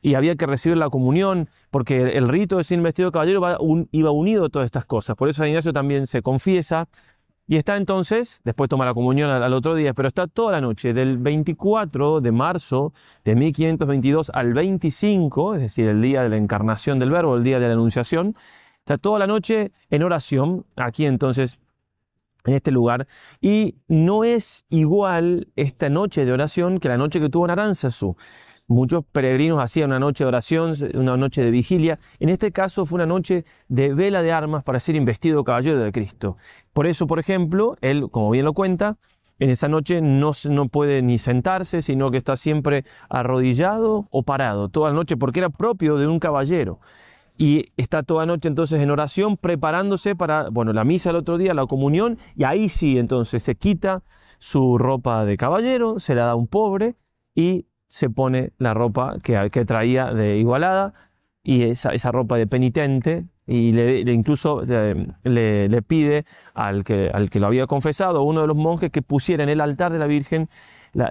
[0.03, 3.41] y había que recibir la comunión, porque el rito de ser investido caballero
[3.91, 5.15] iba unido a todas estas cosas.
[5.15, 6.89] Por eso San Ignacio también se confiesa
[7.47, 10.93] y está entonces, después toma la comunión al, otro día, pero está toda la noche,
[10.93, 16.99] del 24 de marzo de 1522 al 25, es decir, el día de la encarnación
[16.99, 18.35] del verbo, el día de la anunciación,
[18.79, 21.59] está toda la noche en oración, aquí entonces
[22.45, 23.07] en este lugar
[23.41, 28.15] y no es igual esta noche de oración que la noche que tuvo en Aranzazú.
[28.67, 31.99] Muchos peregrinos hacían una noche de oración, una noche de vigilia.
[32.19, 35.91] En este caso fue una noche de vela de armas para ser investido caballero de
[35.91, 36.37] Cristo.
[36.71, 38.97] Por eso, por ejemplo, él, como bien lo cuenta,
[39.39, 44.69] en esa noche no, no puede ni sentarse, sino que está siempre arrodillado o parado
[44.69, 46.79] toda la noche, porque era propio de un caballero
[47.37, 51.53] y está toda noche entonces en oración preparándose para, bueno, la misa el otro día,
[51.53, 54.03] la comunión, y ahí sí entonces se quita
[54.37, 56.95] su ropa de caballero, se la da a un pobre
[57.35, 60.93] y se pone la ropa que, que traía de igualada
[61.43, 67.09] y esa, esa ropa de penitente y le, incluso eh, le, le, pide al que,
[67.13, 69.99] al que lo había confesado, uno de los monjes, que pusiera en el altar de
[69.99, 70.49] la Virgen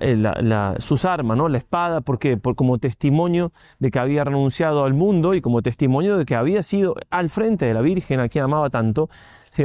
[0.00, 1.48] eh, sus armas, ¿no?
[1.48, 2.38] la espada, ¿por qué?
[2.38, 6.62] Por, como testimonio de que había renunciado al mundo y como testimonio de que había
[6.62, 9.11] sido al frente de la Virgen, a quien amaba tanto,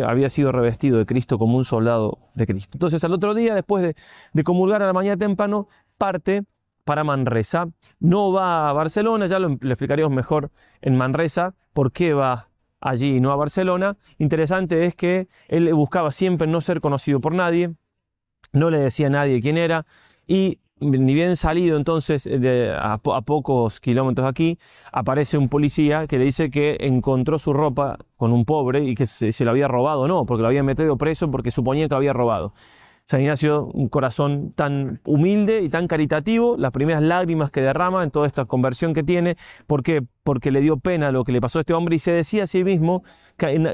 [0.05, 2.71] había sido revestido de Cristo como un soldado de Cristo.
[2.73, 3.95] Entonces al otro día, después de,
[4.33, 6.43] de comulgar a la mañana temprano, parte
[6.87, 7.69] para Manresa.
[7.99, 10.49] No va a Barcelona, ya lo, explicaríamos mejor
[10.81, 13.97] en Manresa, por qué va allí y no a Barcelona.
[14.17, 17.75] Interesante es que él buscaba siempre no ser conocido por nadie,
[18.53, 19.85] no le decía a nadie quién era
[20.25, 24.57] y ni bien salido entonces de, a, pocos kilómetros aquí,
[24.91, 29.07] aparece un policía que le dice que encontró su ropa con un pobre y que
[29.07, 32.13] se, lo había robado, no, porque lo había metido preso porque suponía que lo había
[32.13, 32.53] robado.
[33.09, 38.11] San Ignacio, un corazón tan humilde y tan caritativo, las primeras lágrimas que derrama en
[38.11, 40.03] toda esta conversión que tiene, ¿por qué?
[40.23, 42.47] Porque le dio pena lo que le pasó a este hombre y se decía a
[42.47, 43.03] sí mismo,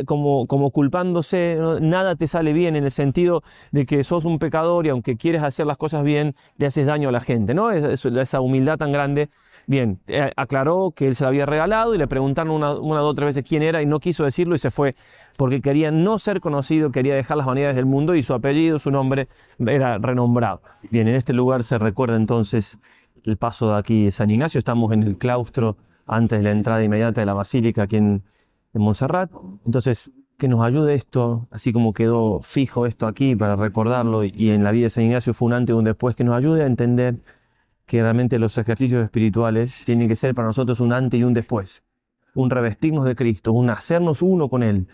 [0.05, 3.41] como, como culpándose, nada te sale bien en el sentido
[3.71, 7.09] de que sos un pecador y aunque quieres hacer las cosas bien, le haces daño
[7.09, 7.71] a la gente, ¿no?
[7.71, 9.31] Esa humildad tan grande
[9.65, 13.07] Bien, eh, aclaró que él se la había regalado y le preguntaron una, una o
[13.07, 14.93] otra veces quién era y no quiso decirlo y se fue
[15.37, 18.91] porque quería no ser conocido, quería dejar las vanidades del mundo y su apellido, su
[18.91, 19.27] nombre
[19.59, 20.61] era renombrado.
[20.91, 22.79] Bien, en este lugar se recuerda entonces
[23.23, 26.83] el paso de aquí de San Ignacio, estamos en el claustro antes de la entrada
[26.83, 28.23] inmediata de la basílica aquí en,
[28.73, 29.31] en Montserrat.
[29.65, 34.63] Entonces, que nos ayude esto, así como quedó fijo esto aquí para recordarlo y en
[34.63, 36.65] la vida de San Ignacio fue un antes y un después, que nos ayude a
[36.65, 37.19] entender
[37.85, 41.85] que realmente los ejercicios espirituales tienen que ser para nosotros un antes y un después,
[42.33, 44.87] un revestirnos de Cristo, un hacernos uno con Él,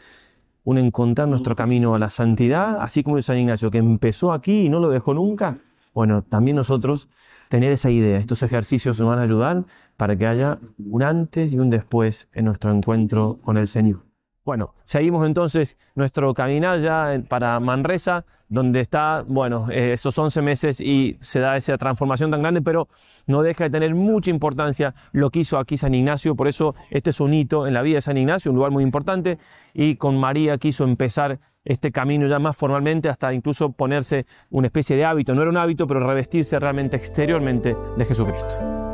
[0.64, 4.66] un encontrar nuestro camino a la santidad, así como el San Ignacio, que empezó aquí
[4.66, 5.58] y no lo dejó nunca.
[5.94, 7.10] Bueno, también nosotros
[7.50, 9.66] tener esa idea, estos ejercicios nos van a ayudar
[9.98, 14.09] para que haya un antes y un después en nuestro encuentro con el Señor.
[14.50, 20.82] Bueno, seguimos entonces nuestro caminar ya para Manresa, donde está, bueno, eh, esos 11 meses
[20.82, 22.88] y se da esa transformación tan grande, pero
[23.28, 27.12] no deja de tener mucha importancia lo que hizo aquí San Ignacio, por eso este
[27.12, 29.38] es un hito en la vida de San Ignacio, un lugar muy importante,
[29.76, 34.96] y con María quiso empezar este camino ya más formalmente, hasta incluso ponerse una especie
[34.96, 38.89] de hábito, no era un hábito, pero revestirse realmente exteriormente de Jesucristo.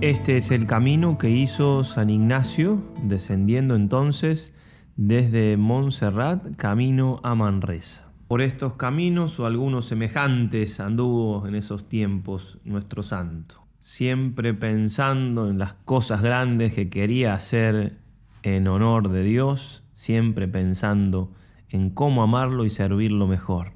[0.00, 4.54] Este es el camino que hizo San Ignacio, descendiendo entonces
[4.94, 8.08] desde Montserrat, camino a Manresa.
[8.28, 15.58] Por estos caminos o algunos semejantes anduvo en esos tiempos nuestro santo, siempre pensando en
[15.58, 17.98] las cosas grandes que quería hacer
[18.44, 21.32] en honor de Dios, siempre pensando
[21.70, 23.72] en cómo amarlo y servirlo mejor.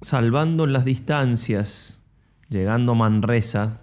[0.00, 2.02] Salvando las distancias,
[2.48, 3.82] llegando a Manresa,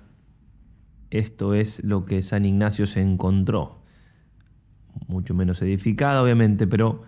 [1.14, 3.84] esto es lo que San Ignacio se encontró.
[5.08, 7.04] Mucho menos edificada, obviamente, pero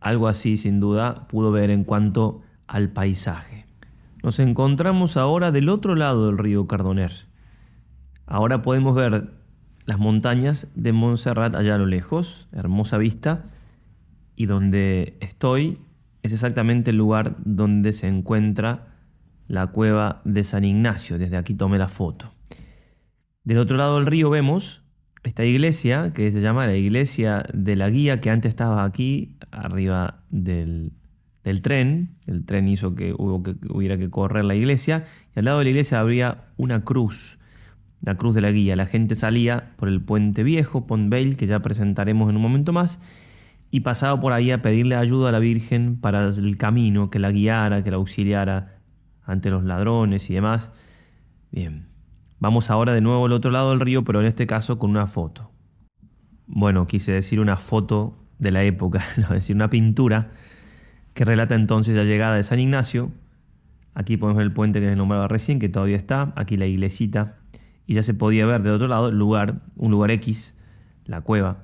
[0.00, 3.66] algo así sin duda pudo ver en cuanto al paisaje.
[4.22, 7.12] Nos encontramos ahora del otro lado del río Cardoner.
[8.24, 9.34] Ahora podemos ver
[9.84, 13.44] las montañas de Montserrat allá a lo lejos, hermosa vista,
[14.34, 15.78] y donde estoy
[16.22, 18.96] es exactamente el lugar donde se encuentra
[19.46, 21.18] la cueva de San Ignacio.
[21.18, 22.32] Desde aquí tomé la foto.
[23.44, 24.82] Del otro lado del río vemos
[25.24, 30.22] esta iglesia que se llama la iglesia de la guía que antes estaba aquí arriba
[30.30, 30.92] del,
[31.62, 32.16] tren.
[32.26, 35.64] El tren hizo que, hubo que hubiera que correr la iglesia y al lado de
[35.64, 37.38] la iglesia habría una cruz,
[38.00, 38.76] la cruz de la guía.
[38.76, 42.72] La gente salía por el puente viejo, Pont Vell, que ya presentaremos en un momento
[42.72, 43.00] más,
[43.70, 47.32] y pasaba por ahí a pedirle ayuda a la Virgen para el camino, que la
[47.32, 48.78] guiara, que la auxiliara
[49.24, 50.72] ante los ladrones y demás.
[51.50, 51.91] Bien,
[52.42, 55.06] Vamos ahora de nuevo al otro lado del río, pero en este caso con una
[55.06, 55.52] foto.
[56.48, 60.32] Bueno, quise decir una foto de la época, es decir, una pintura
[61.14, 63.12] que relata entonces la llegada de San Ignacio.
[63.94, 67.36] Aquí podemos ver el puente que les nombraba recién, que todavía está, aquí la iglesita,
[67.86, 70.56] y ya se podía ver del otro lado el lugar, un lugar X,
[71.04, 71.62] la cueva,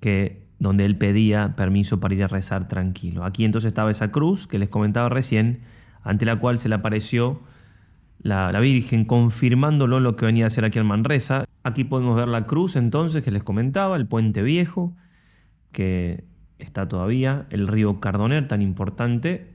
[0.00, 3.22] que, donde él pedía permiso para ir a rezar tranquilo.
[3.22, 5.60] Aquí entonces estaba esa cruz que les comentaba recién,
[6.02, 7.42] ante la cual se le apareció
[8.18, 11.44] la, Virgen, confirmándolo lo que venía a hacer aquí en Manresa.
[11.62, 14.96] Aquí podemos ver la cruz entonces que les comentaba, el puente viejo,
[15.72, 16.24] que
[16.58, 19.54] está todavía, el río Cardoner, tan importante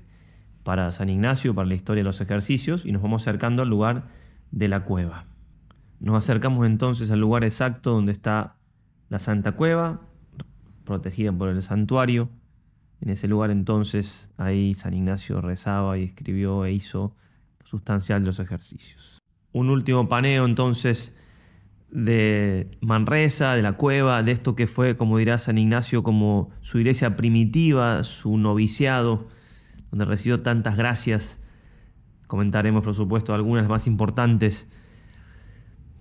[0.64, 4.08] para San Ignacio, para la historia de los ejercicios, y nos vamos acercando al lugar
[4.52, 5.26] de la cueva.
[6.00, 8.56] Nos acercamos entonces al lugar exacto donde está
[9.10, 10.02] la Santa Cueva,
[10.84, 12.30] protegida por el santuario.
[13.02, 17.16] En ese lugar entonces ahí San Ignacio rezaba y escribió e hizo
[17.64, 19.20] sustancial los ejercicios.
[19.52, 21.18] Un último paneo entonces
[21.92, 26.80] de Manresa, de la cueva, de esto que fue, como dirá San Ignacio, como su
[26.80, 29.28] iglesia primitiva, su noviciado,
[29.90, 31.40] donde recibió tantas gracias.
[32.28, 34.70] Comentaremos, por supuesto, algunas más importantes.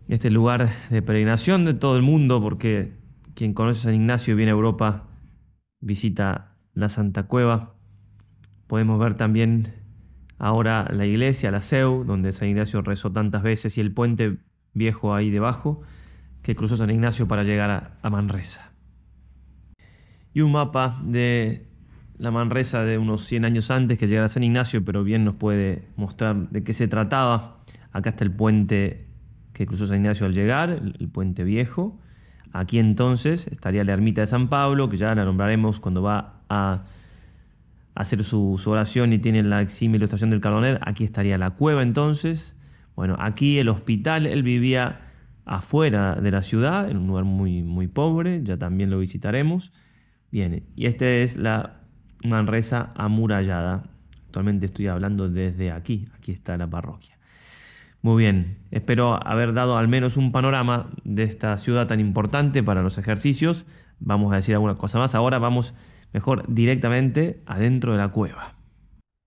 [0.09, 2.97] Este lugar de peregrinación de todo el mundo, porque
[3.35, 5.09] quien conoce a San Ignacio y viene a Europa
[5.81, 7.75] visita la Santa Cueva.
[8.67, 9.75] Podemos ver también
[10.41, 14.39] ahora la iglesia, la Seu, donde San Ignacio rezó tantas veces, y el puente
[14.73, 15.83] viejo ahí debajo,
[16.43, 18.73] que cruzó San Ignacio para llegar a, Manresa.
[20.33, 21.69] Y un mapa de
[22.17, 25.85] la Manresa de unos 100 años antes que llegara San Ignacio, pero bien nos puede
[25.97, 27.59] mostrar de qué se trataba.
[27.93, 29.07] Acá está el puente
[29.53, 32.01] que cruzó San Ignacio al llegar, el puente viejo.
[32.53, 36.85] Aquí entonces estaría la ermita de San Pablo, que ya la nombraremos cuando va a
[38.01, 42.57] hacer su, oración y tiene la exime ilustración del Cardoner, aquí estaría la cueva entonces.
[42.97, 45.01] Bueno, aquí el hospital, él vivía
[45.45, 49.73] afuera de la ciudad, en un lugar muy, muy pobre, ya también lo visitaremos.
[50.31, 51.81] Bien, y esta es la
[52.23, 53.85] Manresa amurallada.
[54.27, 57.19] Actualmente estoy hablando desde aquí, aquí está la parroquia.
[58.03, 62.83] Muy bien, espero haber dado al menos un panorama de esta ciudad tan importante para
[62.83, 63.67] los ejercicios.
[63.99, 65.15] Vamos a decir alguna cosa más.
[65.15, 65.75] Ahora vamos
[66.13, 68.57] mejor directamente adentro de la cueva.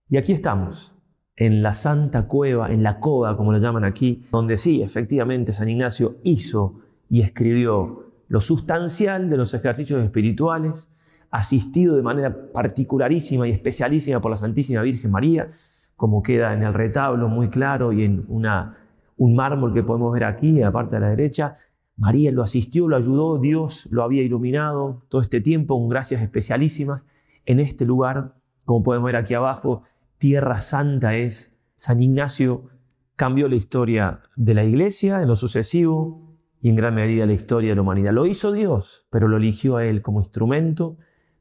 [0.09, 0.95] Y aquí estamos,
[1.35, 5.69] en la Santa Cueva, en la cova, como lo llaman aquí, donde sí, efectivamente, San
[5.69, 10.91] Ignacio hizo y escribió lo sustancial de los ejercicios espirituales,
[11.31, 15.47] asistido de manera particularísima y especialísima por la Santísima Virgen María,
[15.95, 20.61] como queda en el retablo muy claro y en un mármol que podemos ver aquí,
[20.61, 21.55] aparte de la derecha,
[21.95, 27.05] María lo asistió, lo ayudó, Dios lo había iluminado todo este tiempo con gracias especialísimas.
[27.45, 28.35] En este lugar,
[28.65, 29.83] como podemos ver aquí abajo,
[30.17, 31.57] Tierra Santa es.
[31.75, 32.69] San Ignacio
[33.15, 37.69] cambió la historia de la iglesia en lo sucesivo y en gran medida la historia
[37.71, 38.13] de la humanidad.
[38.13, 40.97] Lo hizo Dios, pero lo eligió a Él como instrumento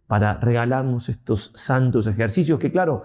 [0.07, 3.05] para regalarnos estos santos ejercicios que, claro,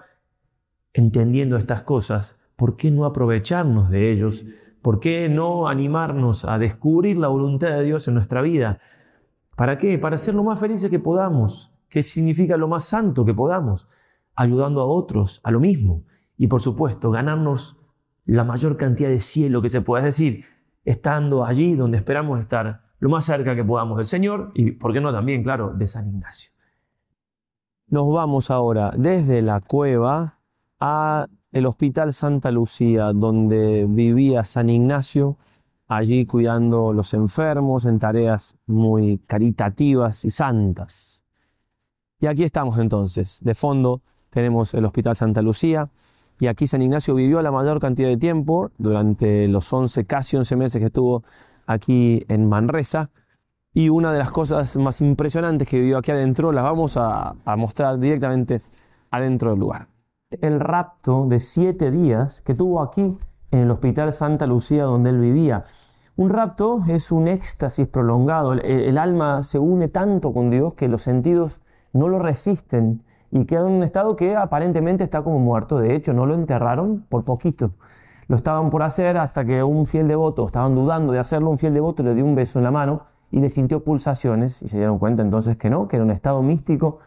[0.92, 4.44] entendiendo estas cosas, ¿por qué no aprovecharnos de ellos
[4.82, 8.78] ¿Por qué no animarnos a descubrir la voluntad de Dios en nuestra vida?
[9.56, 9.98] ¿Para qué?
[9.98, 11.74] Para ser lo más felices que podamos.
[11.88, 13.88] ¿Qué significa lo más santo que podamos?
[14.36, 16.04] Ayudando a otros a lo mismo.
[16.36, 17.80] Y por supuesto, ganarnos
[18.24, 20.04] la mayor cantidad de cielo que se pueda.
[20.04, 20.44] Decir,
[20.84, 25.00] estando allí donde esperamos estar, lo más cerca que podamos del Señor y, ¿por qué
[25.00, 26.52] no también, claro, de San Ignacio?
[27.88, 30.38] Nos vamos ahora desde la cueva
[30.78, 35.36] a el Hospital Santa Lucía, donde vivía San Ignacio,
[35.86, 41.24] allí cuidando los enfermos en tareas muy caritativas y santas.
[42.20, 43.40] Y aquí estamos entonces.
[43.42, 45.88] De fondo tenemos el Hospital Santa Lucía.
[46.40, 50.56] Y aquí San Ignacio vivió la mayor cantidad de tiempo, durante los 11, casi 11
[50.56, 51.24] meses que estuvo
[51.66, 53.10] aquí en Manresa.
[53.72, 57.98] Y una de las cosas más impresionantes que vivió aquí adentro las vamos a, mostrar
[57.98, 58.60] directamente
[59.10, 59.88] adentro del lugar.
[60.42, 63.16] El rapto de siete días que tuvo aquí
[63.50, 65.64] en el Hospital Santa Lucía donde él vivía.
[66.16, 68.52] Un rapto es un éxtasis prolongado.
[68.52, 71.62] El, alma se une tanto con Dios que los sentidos
[71.94, 75.78] no lo resisten y queda en un estado que aparentemente está como muerto.
[75.78, 77.70] De hecho, no lo enterraron por poquito.
[78.26, 81.72] Lo estaban por hacer hasta que un fiel devoto, estaban dudando de hacerlo, un fiel
[81.72, 84.98] devoto le dio un beso en la mano y le sintió pulsaciones y se dieron
[84.98, 86.98] cuenta entonces que no, que era un estado místico,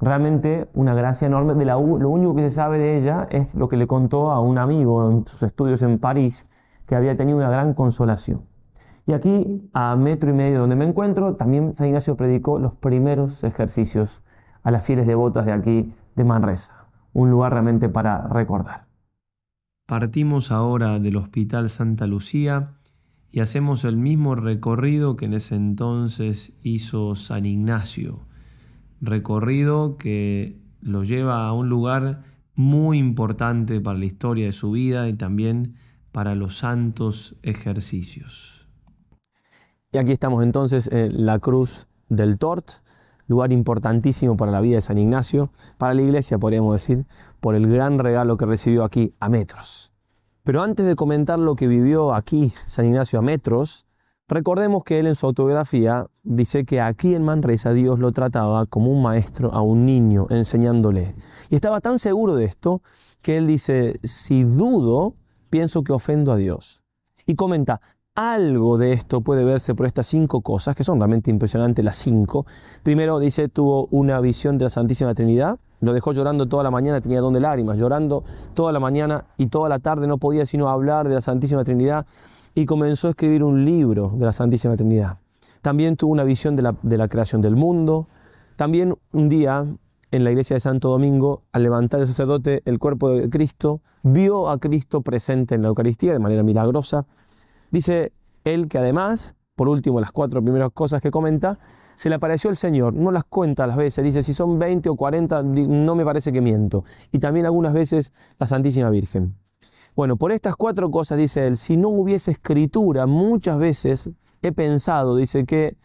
[0.00, 1.54] realmente una gracia enorme.
[1.54, 4.58] De lo único que se sabe de ella es lo que le contó a un
[4.58, 6.48] amigo en sus estudios en París,
[6.86, 8.42] que había tenido una gran consolación.
[9.06, 13.42] Y aquí, a metro y medio donde me encuentro, también San Ignacio predicó los primeros
[13.42, 14.22] ejercicios
[14.62, 16.88] a las fieles devotas de aquí, de Manresa.
[17.14, 18.86] Un lugar realmente para recordar.
[19.86, 22.74] Partimos ahora del Hospital Santa Lucía
[23.30, 28.27] y hacemos el mismo recorrido que en ese entonces hizo San Ignacio.
[29.00, 32.24] Recorrido que lo lleva a un lugar
[32.54, 35.76] muy importante para la historia de su vida y también
[36.12, 38.66] para los santos ejercicios.
[39.92, 42.70] Y aquí estamos entonces en la cruz del Tort,
[43.26, 47.06] lugar importantísimo para la vida de San Ignacio, para la iglesia podríamos decir,
[47.40, 49.92] por el gran regalo que recibió aquí a metros.
[50.44, 53.86] Pero antes de comentar lo que vivió aquí San Ignacio a metros,
[54.28, 58.92] recordemos que él en su autobiografía dice que aquí en Manresa Dios lo trataba como
[58.92, 61.14] un maestro a un niño, enseñándole.
[61.50, 62.82] Y estaba tan seguro de esto
[63.22, 65.14] que él dice, si dudo,
[65.50, 66.82] pienso que ofendo a Dios.
[67.26, 67.80] Y comenta,
[68.14, 72.46] algo de esto puede verse por estas cinco cosas, que son realmente impresionantes las cinco.
[72.82, 77.00] Primero dice, tuvo una visión de la Santísima Trinidad, lo dejó llorando toda la mañana,
[77.00, 78.24] tenía don de lágrimas, llorando
[78.54, 82.06] toda la mañana y toda la tarde no podía sino hablar de la Santísima Trinidad
[82.54, 85.18] y comenzó a escribir un libro de la Santísima Trinidad.
[85.62, 88.08] También tuvo una visión de la, de la creación del mundo.
[88.56, 89.66] También un día
[90.10, 94.48] en la iglesia de Santo Domingo, al levantar el sacerdote el cuerpo de Cristo, vio
[94.48, 97.06] a Cristo presente en la Eucaristía de manera milagrosa.
[97.70, 98.12] Dice
[98.44, 101.58] él que además, por último, las cuatro primeras cosas que comenta,
[101.94, 104.96] se le apareció el Señor, no las cuenta las veces, dice si son 20 o
[104.96, 106.84] 40, no me parece que miento.
[107.12, 109.34] Y también algunas veces la Santísima Virgen.
[109.98, 114.10] Bueno, por estas cuatro cosas, dice él, si no hubiese escritura, muchas veces
[114.42, 115.76] he pensado, dice que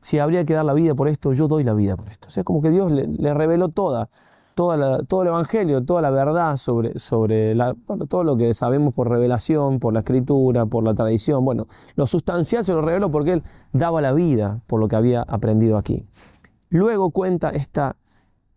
[0.00, 2.28] si habría que dar la vida por esto, yo doy la vida por esto.
[2.28, 4.10] O sea, como que Dios le reveló toda
[4.54, 7.56] todo el Evangelio, toda la verdad sobre, sobre
[8.08, 11.44] todo lo que sabemos por revelación, por la escritura, por la tradición.
[11.44, 13.42] Bueno, lo sustancial se lo reveló porque él
[13.72, 16.06] daba la vida por lo que había aprendido aquí.
[16.70, 17.96] Luego cuenta esta,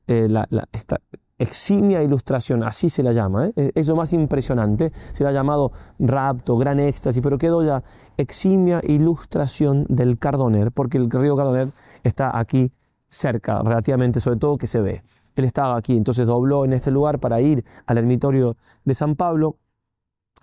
[0.06, 0.28] eh,
[0.72, 0.98] esta
[1.42, 3.72] eximia ilustración, así se la llama, ¿eh?
[3.74, 7.84] es lo más impresionante, se la ha llamado rapto, gran éxtasis, pero quedó ya
[8.16, 11.70] eximia ilustración del Cardoner, porque el río Cardoner
[12.04, 12.72] está aquí
[13.10, 15.04] cerca, relativamente, sobre todo que se ve.
[15.36, 19.58] Él estaba aquí, entonces dobló en este lugar para ir al ermitorio de San Pablo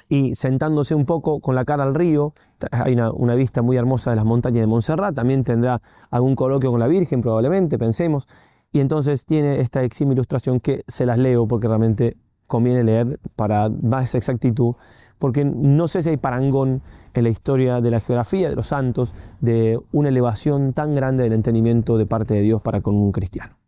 [0.09, 2.33] y sentándose un poco con la cara al río,
[2.73, 5.81] hay una, vista muy hermosa de las montañas de Montserrat, también tendrá
[6.11, 8.27] algún coloquio con la Virgen probablemente, pensemos,
[8.73, 12.17] y entonces tiene esta exima ilustración que se las leo porque realmente
[12.47, 14.75] conviene leer para más exactitud,
[15.19, 16.83] porque no sé si hay parangón
[17.15, 21.35] en la historia de la geografía de los santos de una elevación tan grande del
[21.35, 23.59] entendimiento de parte de Dios para con un cristiano.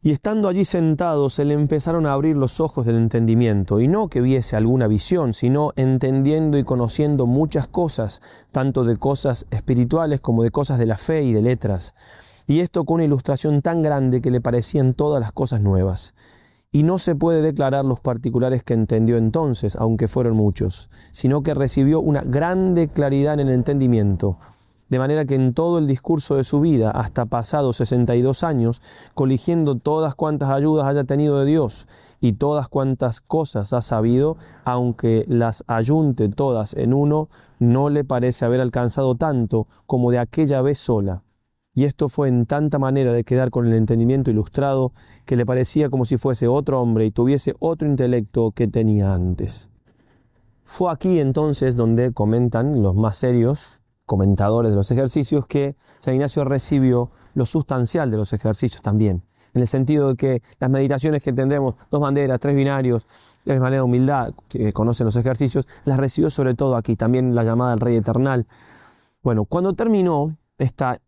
[0.00, 4.08] Y estando allí sentados, se le empezaron a abrir los ojos del entendimiento, y no
[4.08, 10.44] que viese alguna visión, sino entendiendo y conociendo muchas cosas, tanto de cosas espirituales como
[10.44, 11.96] de cosas de la fe y de letras.
[12.50, 16.14] Y esto con una ilustración tan grande que le parecían todas las cosas nuevas.
[16.72, 21.52] Y no se puede declarar los particulares que entendió entonces, aunque fueron muchos, sino que
[21.52, 24.38] recibió una grande claridad en el entendimiento,
[24.88, 28.80] de manera que en todo el discurso de su vida, hasta pasados 62 años,
[29.12, 31.86] coligiendo todas cuantas ayudas haya tenido de Dios
[32.18, 37.28] y todas cuantas cosas ha sabido, aunque las ayunte todas en uno,
[37.58, 41.24] no le parece haber alcanzado tanto como de aquella vez sola.
[41.78, 44.90] Y esto fue en tanta manera de quedar con el entendimiento ilustrado
[45.24, 49.70] que le parecía como si fuese otro hombre y tuviese otro intelecto que tenía antes.
[50.64, 56.42] Fue aquí entonces donde comentan los más serios comentadores de los ejercicios que San Ignacio
[56.42, 59.22] recibió lo sustancial de los ejercicios también,
[59.54, 63.06] en el sentido de que las meditaciones que tendremos, dos banderas, tres binarios,
[63.44, 67.44] tres maneras de humildad, que conocen los ejercicios, las recibió sobre todo aquí, también la
[67.44, 68.48] llamada del Rey Eternal.
[69.22, 70.98] Bueno, cuando terminó esta,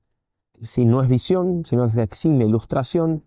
[0.63, 3.25] si no es visión, sino es eximia ilustración,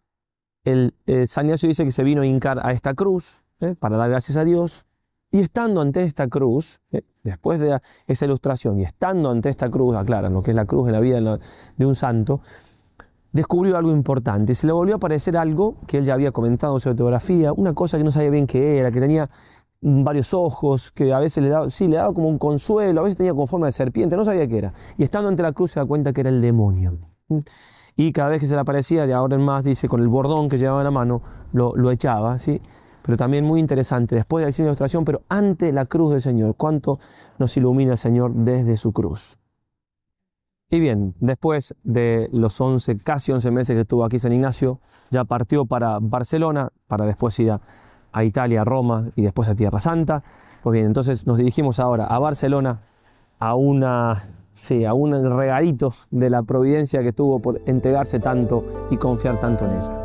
[0.63, 3.97] el eh, San Ignacio dice que se vino a hincar a esta cruz eh, para
[3.97, 4.85] dar gracias a Dios,
[5.31, 9.95] y estando ante esta cruz, eh, después de esa ilustración, y estando ante esta cruz,
[9.95, 11.39] aclaran lo que es la cruz en la vida
[11.77, 12.41] de un santo,
[13.31, 14.51] descubrió algo importante.
[14.51, 17.51] Y se le volvió a aparecer algo que él ya había comentado en su autografía,
[17.51, 19.29] una cosa que no sabía bien qué era, que tenía
[19.81, 23.17] varios ojos, que a veces le daba, sí, le daba como un consuelo, a veces
[23.17, 24.73] tenía como forma de serpiente, no sabía qué era.
[24.97, 27.12] Y estando ante la cruz se da cuenta que era el demonio.
[27.95, 30.49] Y cada vez que se le aparecía, de ahora en más, dice, con el bordón
[30.49, 31.21] que llevaba en la mano,
[31.51, 32.61] lo, echaba, ¿sí?
[33.03, 36.99] pero también muy interesante, después de la ilustración, pero ante la cruz del Señor, cuánto
[37.37, 39.37] nos ilumina el Señor desde su cruz.
[40.69, 44.79] Y bien, después de los 11, casi 11 meses que estuvo aquí San Ignacio,
[45.11, 49.79] ya partió para Barcelona, para después ir a, Italia, a Roma y después a Tierra
[49.79, 50.23] Santa.
[50.63, 52.81] Pues bien, entonces nos dirigimos ahora a Barcelona,
[53.37, 54.23] a una
[54.53, 59.65] sí, a un regalito de la providencia que tuvo por entregarse tanto y confiar tanto
[59.65, 60.03] en ella.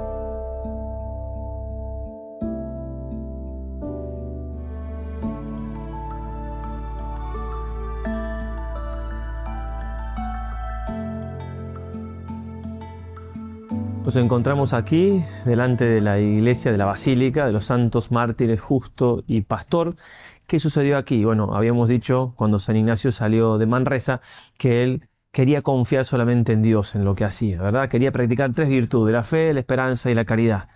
[14.09, 19.23] Nos encontramos aquí, delante de la iglesia de la Basílica de los Santos Mártires Justo
[19.27, 19.97] y Pastor.
[20.49, 21.27] ¿Qué sucedió aquí?
[21.27, 24.23] Bueno, habíamos dicho cuando San Ignacio salió de Manresa
[24.57, 27.91] que él quería confiar solamente en Dios, en lo que hacía, ¿verdad?
[27.91, 30.71] Quería practicar tres virtudes, la fe, la esperanza y la caridad.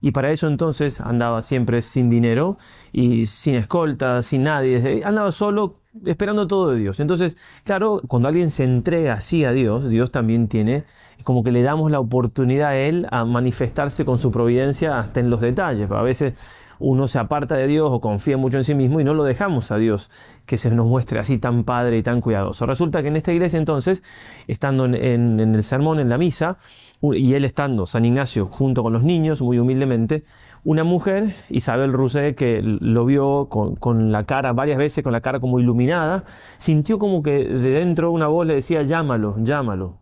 [0.00, 2.56] Y para eso entonces andaba siempre sin dinero
[2.90, 5.74] y sin escolta, sin nadie, andaba solo
[6.06, 6.98] esperando todo de Dios.
[6.98, 10.84] Entonces, claro, cuando alguien se entrega así a Dios, Dios también tiene,
[11.22, 15.28] como que le damos la oportunidad a Él a manifestarse con su providencia hasta en
[15.28, 15.90] los detalles.
[15.90, 19.14] A veces uno se aparta de Dios o confía mucho en sí mismo y no
[19.14, 20.10] lo dejamos a Dios
[20.46, 22.66] que se nos muestre así tan padre y tan cuidadoso.
[22.66, 24.02] Resulta que en esta iglesia entonces,
[24.46, 26.58] estando en, el sermón, en la misa,
[27.00, 30.24] y él estando, San Ignacio, junto con los niños, muy humildemente,
[30.64, 35.20] una mujer, Isabel Rousset, que lo vio con, con, la cara varias veces, con la
[35.20, 36.24] cara como iluminada,
[36.56, 39.98] sintió como que de dentro una voz le decía, llámalo, llámalo.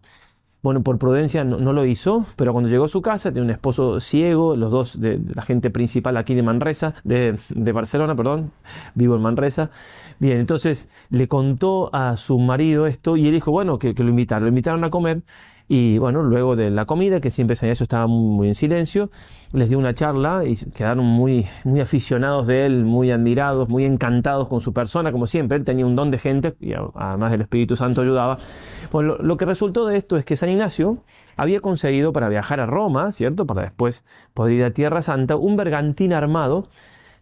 [0.66, 4.00] Bueno, por prudencia no, lo hizo, pero cuando llegó a su casa, tiene un esposo
[4.00, 7.38] ciego, los dos de, la gente principal aquí de Manresa, de,
[7.72, 8.50] Barcelona, perdón,
[8.96, 9.70] vivo en Manresa.
[10.18, 14.10] Bien, entonces le contó a su marido esto y él dijo, bueno, que, que lo
[14.10, 14.42] invitaron.
[14.42, 15.22] Lo invitaron a comer
[15.68, 19.10] y bueno, luego de la comida, que siempre San estaba muy, en silencio,
[19.52, 24.48] les dio una charla y quedaron muy, muy aficionados de él, muy admirados, muy encantados
[24.48, 25.58] con su persona, como siempre.
[25.58, 28.38] Él tenía un don de gente y además del Espíritu Santo ayudaba.
[28.92, 30.98] Lo, lo que resultó de esto es que San Ignacio
[31.36, 33.44] había conseguido para viajar a Roma, ¿cierto?
[33.46, 34.04] Para después
[34.34, 36.68] poder ir a Tierra Santa, un bergantín armado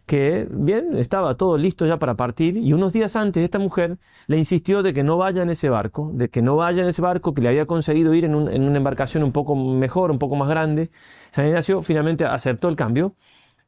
[0.05, 3.97] que, bien, estaba todo listo ya para partir y unos días antes esta mujer
[4.27, 7.01] le insistió de que no vaya en ese barco, de que no vaya en ese
[7.01, 10.47] barco, que le había conseguido ir en, una embarcación un poco mejor, un poco más
[10.49, 10.91] grande.
[11.31, 13.15] San Ignacio finalmente aceptó el cambio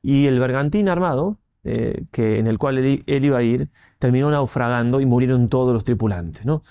[0.01, 3.69] y el bergantín armado, eh, que, en el cual él, él, iba a ir,
[3.99, 6.61] terminó naufragando y murieron todos los tripulantes, ¿no?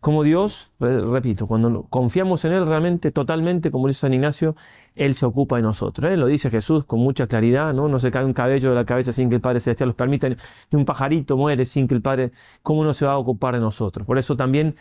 [0.00, 4.54] Como Dios, repito, cuando confiamos en Él realmente, totalmente, como dice San Ignacio,
[4.94, 6.16] Él se ocupa de nosotros.
[6.16, 7.88] Lo dice Jesús con mucha claridad, ¿no?
[7.88, 10.28] No se cae un cabello de la cabeza sin que el Padre Celestial los permita,
[10.28, 10.36] ni
[10.70, 12.30] un pajarito muere sin que el Padre,
[12.62, 14.06] ¿cómo no se va a ocupar de nosotros?
[14.06, 14.76] Por eso también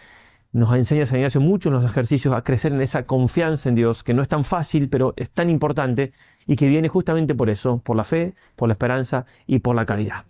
[0.51, 4.03] nos enseña San Ignacio mucho en los ejercicios a crecer en esa confianza en Dios,
[4.03, 6.11] que no es tan fácil, pero es tan importante
[6.45, 9.85] y que viene justamente por eso, por la fe, por la esperanza y por la
[9.85, 10.25] caridad.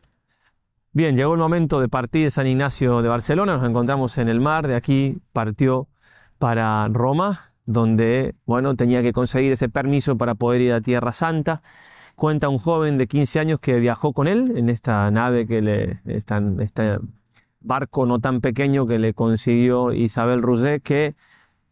[0.94, 4.40] Bien, llegó el momento de partir de San Ignacio de Barcelona, nos encontramos en el
[4.40, 5.88] mar, de aquí partió
[6.40, 11.62] para Roma, donde, bueno, tenía que conseguir ese permiso para poder ir a Tierra Santa.
[12.16, 16.00] Cuenta un joven de 15 años que viajó con él en esta nave que le,
[16.06, 16.98] este
[17.60, 21.16] barco no tan pequeño que le consiguió Isabel Rousset, que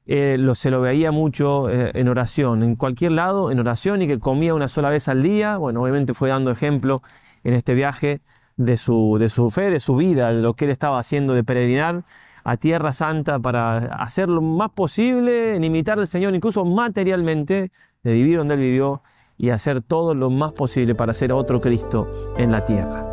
[0.05, 4.07] eh, lo, se lo veía mucho eh, en oración, en cualquier lado, en oración y
[4.07, 5.57] que comía una sola vez al día.
[5.57, 7.01] Bueno, obviamente fue dando ejemplo
[7.43, 8.21] en este viaje
[8.57, 11.43] de su, de su fe, de su vida, de lo que él estaba haciendo de
[11.43, 12.03] peregrinar
[12.43, 17.71] a Tierra Santa para hacer lo más posible en imitar al Señor, incluso materialmente,
[18.03, 19.01] de vivir donde él vivió
[19.37, 23.04] y hacer todo lo más posible para ser otro Cristo en la tierra.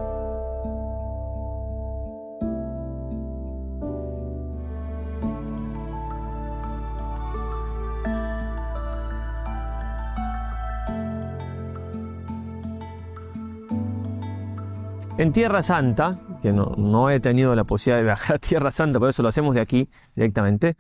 [15.19, 18.99] En Tierra Santa, que no, no he tenido la posibilidad de viajar a Tierra Santa,
[18.99, 20.77] por eso lo hacemos de aquí directamente,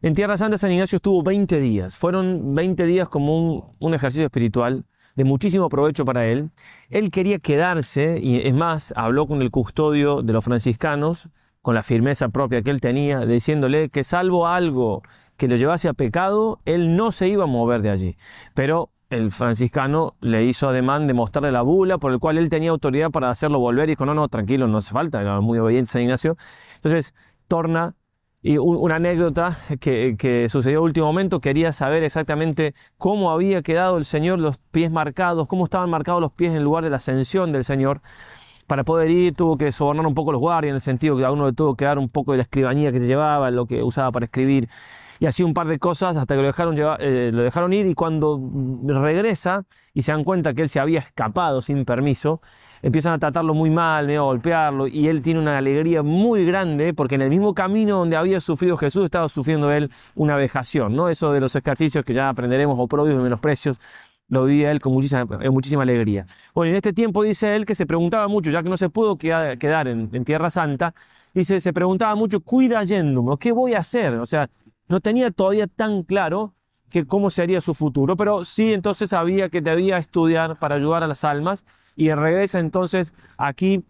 [0.00, 1.96] en Tierra Santa San Ignacio estuvo 20 días.
[1.96, 6.50] Fueron 20 días como un, un, ejercicio espiritual de muchísimo provecho para él.
[6.88, 11.28] Él quería quedarse, y es más, habló con el custodio de los franciscanos,
[11.60, 15.02] con la firmeza propia que él tenía, diciéndole que salvo algo
[15.36, 18.16] que lo llevase a pecado, él no se iba a mover de allí.
[18.54, 22.70] Pero el franciscano le hizo ademán de mostrarle la bula por el cual él tenía
[22.70, 25.90] autoridad para hacerlo volver y dijo, no, no, tranquilo, no hace falta, era muy obediente
[25.92, 26.36] San Ignacio.
[26.76, 27.14] Entonces,
[27.46, 27.94] torna
[28.42, 34.04] y una anécdota que, que, sucedió último momento, quería saber exactamente cómo había quedado el
[34.04, 37.64] Señor, los pies marcados, cómo estaban marcados los pies en lugar de la ascensión del
[37.64, 38.02] Señor.
[38.68, 41.30] Para poder ir tuvo que sobornar un poco los guardias, en el sentido que a
[41.32, 44.12] uno le tuvo que dar un poco de la escribanía que llevaba, lo que usaba
[44.12, 44.68] para escribir
[45.18, 47.94] y así un par de cosas hasta que lo dejaron, eh, lo dejaron ir y
[47.94, 48.40] cuando
[48.84, 49.64] regresa
[49.94, 52.40] y se dan cuenta que él se había escapado sin permiso,
[52.82, 57.14] empiezan a tratarlo muy mal, a golpearlo y él tiene una alegría muy grande porque
[57.14, 61.08] en el mismo camino donde había sufrido Jesús estaba sufriendo él una vejación, ¿no?
[61.08, 63.78] Eso de los ejercicios que ya aprenderemos, oprobios y menosprecios,
[64.28, 66.26] lo vivía él con muchísima, muchísima alegría.
[66.54, 69.16] Bueno, en este tiempo dice él que se preguntaba mucho, ya que no se pudo
[69.16, 70.94] quedar en, en Tierra Santa,
[71.32, 74.14] dice, se preguntaba mucho, cuida yéndome, ¿qué voy a hacer?
[74.14, 74.48] O sea,
[74.88, 76.54] no tenía todavía tan claro
[76.90, 81.08] que cómo sería su futuro, pero sí entonces sabía que debía estudiar para ayudar a
[81.08, 81.64] las almas
[81.96, 83.84] y regresa entonces aquí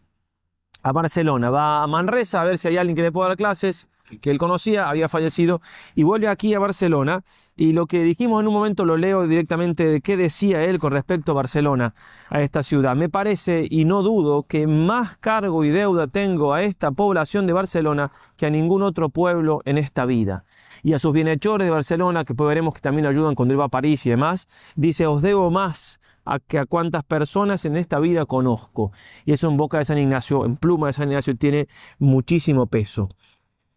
[0.86, 3.90] a Barcelona, va a Manresa a ver si hay alguien que le pueda dar clases,
[4.20, 5.60] que, él conocía, había fallecido,
[5.96, 7.24] y vuelve aquí a Barcelona,
[7.56, 10.92] y lo que dijimos en un momento lo leo directamente de qué decía él con
[10.92, 11.92] respecto a Barcelona,
[12.30, 12.94] a esta ciudad.
[12.94, 17.52] Me parece, y no dudo, que más cargo y deuda tengo a esta población de
[17.52, 20.44] Barcelona que a ningún otro pueblo en esta vida.
[20.84, 23.64] Y a sus bienhechores de Barcelona, que pues veremos que también ayudan cuando él va
[23.64, 27.98] a París y demás, dice, os debo más a que a cuantas personas en esta
[27.98, 28.92] vida conozco.
[29.24, 31.68] Y eso en boca de San Ignacio, en pluma de San Ignacio, tiene
[31.98, 33.08] muchísimo peso.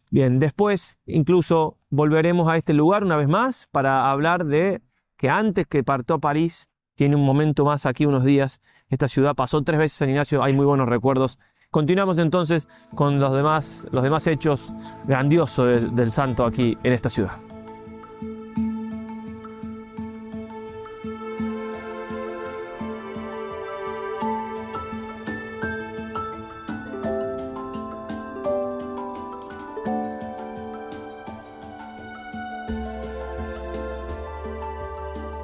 [0.09, 4.81] Bien, después incluso volveremos a este lugar una vez más para hablar de
[5.15, 9.35] que antes que partió a París, tiene un momento más aquí, unos días, esta ciudad
[9.35, 11.37] pasó tres veces San Ignacio, hay muy buenos recuerdos
[11.71, 14.73] Continuamos entonces con los demás, los demás hechos
[15.05, 17.48] grandiosos del, del santo aquí en esta ciudad.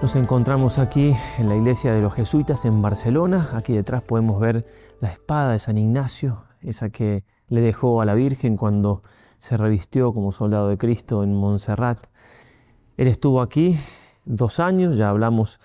[0.06, 3.50] Nos encontramos aquí en la iglesia de los jesuitas en Barcelona.
[3.54, 4.64] Aquí detrás podemos ver
[5.02, 9.02] la espada de San Ignacio, esa que le dejó a la Virgen cuando
[9.40, 12.06] se revistió como soldado de Cristo en Montserrat.
[12.98, 13.80] Él estuvo aquí
[14.26, 15.60] dos años, ya hablamos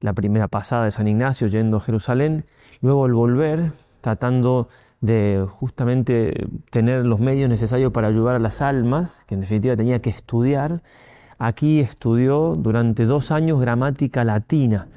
[0.00, 2.44] la primera pasada de San Ignacio yendo a Jerusalén,
[2.82, 3.72] luego al volver
[4.02, 4.68] tratando
[5.00, 10.02] de justamente tener los medios necesarios para ayudar a las almas, que en definitiva tenía
[10.02, 10.82] que estudiar,
[11.38, 14.88] Aquí estudió durante dos años gramática latina,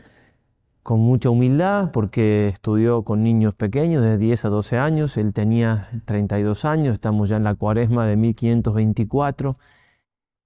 [0.82, 5.89] con mucha humildad, porque estudió con niños pequeños de 10 a 12 años, él tenía
[6.06, 9.56] 32 años, estamos ya en la cuaresma de 1524.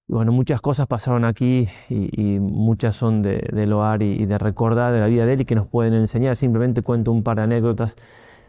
[0.07, 4.99] Y bueno, muchas cosas pasaron aquí y, muchas son de, loar y, de recordar de
[4.99, 6.35] la vida de él y que nos pueden enseñar.
[6.35, 7.95] Simplemente cuento un par de anécdotas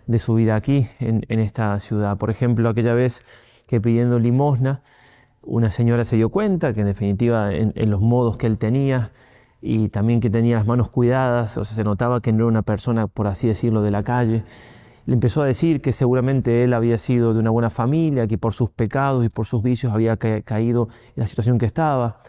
[0.09, 2.19] de su vida aquí, en esta ciudad.
[2.19, 3.25] Por ejemplo, aquella vez
[3.69, 4.83] que pidiendo limosna,
[5.47, 9.11] una señora se dio cuenta que en definitiva en, los modos que él tenía
[9.63, 12.63] y también que tenía las manos cuidadas, o sea, se notaba que no era una
[12.63, 14.45] persona, por así decirlo, de la calle.
[15.07, 18.53] Le empezó a decir que seguramente él había sido de una buena familia, que por
[18.53, 22.21] sus pecados y por sus vicios había caído en la situación que estaba.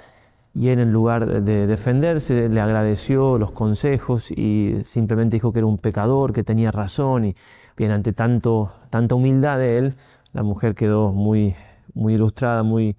[0.53, 5.67] Y él, en lugar de defenderse, le agradeció los consejos y simplemente dijo que era
[5.67, 7.25] un pecador, que tenía razón.
[7.25, 7.35] Y
[7.75, 9.93] bien, ante tanto, tanta humildad de él,
[10.33, 11.55] la mujer quedó muy
[11.93, 12.95] muy ilustrada, muy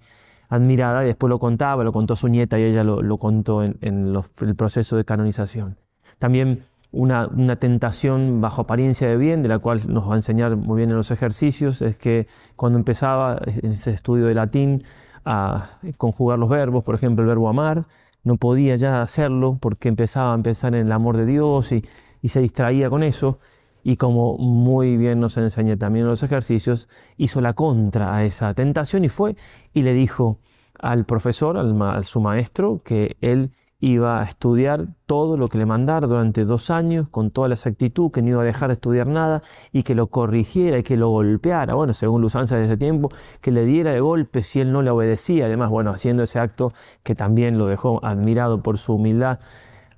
[0.49, 4.55] admirada, y después lo contaba, lo contó su nieta y ella lo, contó en, el
[4.55, 5.77] proceso de canonización.
[6.17, 10.77] También una, tentación bajo apariencia de bien, de la cual nos va a enseñar muy
[10.77, 14.83] bien en los ejercicios, es que cuando empezaba en ese estudio de latín
[15.23, 17.85] a conjugar los verbos, por ejemplo el verbo amar,
[18.23, 22.41] no podía ya hacerlo porque empezaba a pensar en el amor de Dios y se
[22.41, 23.39] distraía con eso
[23.83, 29.05] y como muy bien nos enseña también los ejercicios, hizo la contra a esa tentación
[29.05, 29.35] y fue
[29.73, 30.39] y le dijo
[30.79, 33.51] al profesor, al, a su maestro, que él
[33.81, 38.11] iba a estudiar todo lo que le mandara durante dos años con toda la exactitud,
[38.11, 41.09] que no iba a dejar de estudiar nada y que lo corrigiera y que lo
[41.09, 43.09] golpeara, bueno, según la usanza de ese tiempo,
[43.41, 46.73] que le diera de golpe si él no le obedecía, además, bueno, haciendo ese acto
[47.03, 49.39] que también lo dejó admirado por su humildad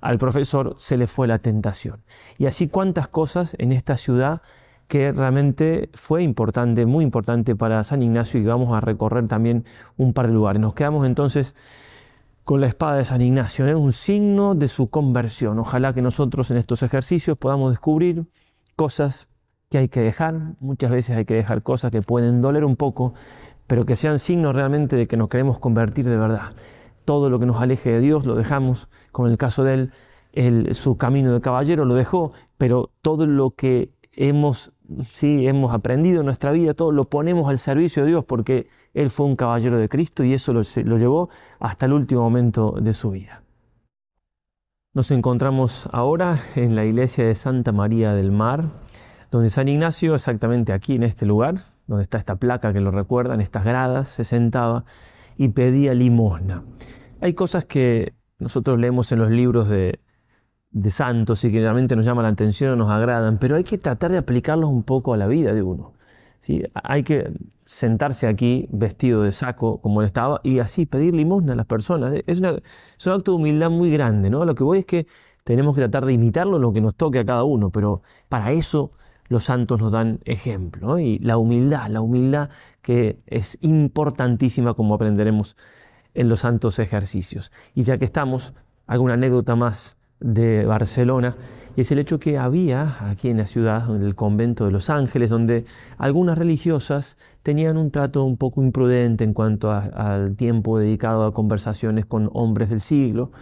[0.02, 2.02] al profesor se le fue la tentación.
[2.36, 4.42] Y así cuántas cosas en esta ciudad
[4.88, 9.64] que realmente fue importante, muy importante para San Ignacio y vamos a recorrer también
[9.96, 10.60] un par de lugares.
[10.60, 11.54] Nos quedamos entonces
[12.44, 15.58] con la espada de San Ignacio, es un signo de su conversión.
[15.60, 18.26] Ojalá que nosotros en estos ejercicios podamos descubrir
[18.74, 19.28] cosas
[19.70, 23.14] que hay que dejar, muchas veces hay que dejar cosas que pueden doler un poco,
[23.68, 26.52] pero que sean signos realmente de que nos queremos convertir de verdad.
[27.04, 29.90] Todo lo que nos aleje de Dios lo dejamos, como en el caso de
[30.32, 34.72] él, su camino de caballero lo dejó, pero todo lo que hemos,
[35.02, 39.10] sí, hemos aprendido en nuestra vida, todo lo ponemos al servicio de Dios porque Él
[39.10, 41.28] fue un caballero de Cristo y eso lo, lo llevó
[41.58, 43.42] hasta el último momento de su vida.
[44.94, 48.64] Nos encontramos ahora en la iglesia de Santa María del Mar,
[49.30, 53.32] donde San Ignacio, exactamente aquí en este lugar, donde está esta placa que lo recuerda,
[53.32, 54.84] en estas gradas, se sentaba
[55.36, 56.64] y pedía limosna.
[57.20, 60.00] Hay cosas que nosotros leemos en los libros de,
[60.72, 63.78] de santos y que realmente nos llaman la atención o nos agradan, pero hay que
[63.78, 65.92] tratar de aplicarlos un poco a la vida de uno.
[66.38, 66.62] ¿sí?
[66.74, 67.32] Hay que
[67.64, 72.14] sentarse aquí vestido de saco como él estaba y así pedir limosna a las personas.
[72.26, 74.30] Es, una, es un acto de humildad muy grande.
[74.30, 74.44] ¿no?
[74.44, 75.06] Lo que voy es que
[75.44, 78.90] tenemos que tratar de imitarlo lo que nos toque a cada uno, pero para eso
[79.32, 80.98] los santos nos dan ejemplo.
[80.98, 82.50] Y la humildad, la humildad
[82.82, 85.56] que es importantísima como aprenderemos
[86.14, 87.50] en los santos ejercicios.
[87.74, 88.54] Y ya que estamos,
[88.86, 91.36] alguna anécdota más de Barcelona,
[91.74, 94.88] y es el hecho que había aquí en la ciudad, en el convento de los
[94.88, 95.64] ángeles, donde
[95.98, 102.06] algunas religiosas tenían un trato un poco imprudente en cuanto al tiempo dedicado a conversaciones
[102.06, 103.32] con hombres del siglo,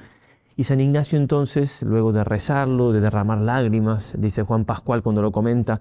[0.60, 5.32] y San Ignacio entonces, luego de rezarlo, de derramar lágrimas, dice Juan Pascual cuando lo
[5.32, 5.80] comenta,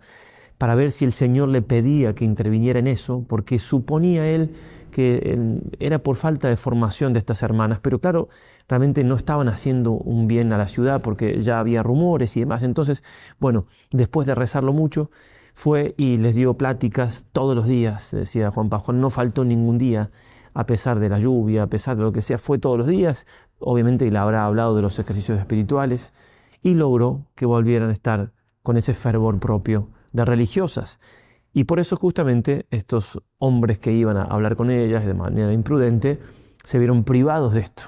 [0.58, 4.54] para ver si el Señor le pedía que interviniera en eso, porque suponía él
[4.90, 8.30] que era por falta de formación de estas hermanas, pero claro,
[8.70, 12.64] realmente no estaban haciendo un bien a la ciudad porque ya había rumores y demás.
[12.64, 13.04] Entonces,
[13.38, 15.12] bueno, después de rezarlo mucho,
[15.54, 20.10] fue y les dio pláticas todos los días, decía Juan Pascual, no faltó ningún día,
[20.54, 23.28] a pesar de la lluvia, a pesar de lo que sea, fue todos los días,
[23.60, 26.14] obviamente le habrá hablado de los ejercicios espirituales,
[26.62, 28.34] y logró que volvieran a estar
[28.64, 31.00] con ese fervor propio de religiosas.
[31.54, 36.20] Y por eso justamente estos hombres que iban a hablar con ellas de manera imprudente
[36.64, 37.84] se vieron privados de esto.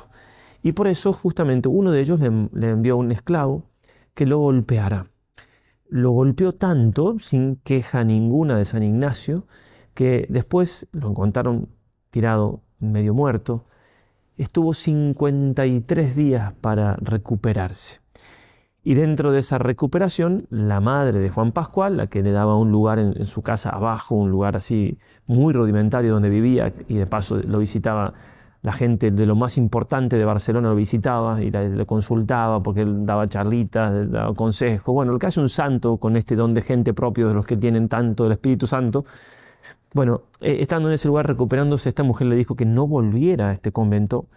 [0.63, 3.63] Y por eso justamente uno de ellos le, le envió un esclavo
[4.13, 5.07] que lo golpeara.
[5.87, 9.45] Lo golpeó tanto, sin queja ninguna de San Ignacio,
[9.93, 11.69] que después lo encontraron
[12.09, 13.65] tirado medio muerto,
[14.37, 18.01] estuvo 53 días para recuperarse.
[18.83, 22.71] Y dentro de esa recuperación, la madre de Juan Pascual, la que le daba un
[22.71, 27.37] lugar en, su casa abajo, un lugar así muy rudimentario donde vivía, y de paso
[27.37, 28.13] lo visitaba
[28.63, 33.05] la gente de lo más importante de Barcelona, lo visitaba y le, consultaba porque él
[33.05, 34.93] daba charlitas, daba consejos.
[34.93, 37.57] Bueno, lo que hace un santo con este don de gente propio de los que
[37.57, 39.05] tienen tanto el Espíritu Santo,
[39.93, 43.53] bueno, eh, estando en ese lugar recuperándose, esta mujer le dijo que no volviera a
[43.53, 44.27] este convento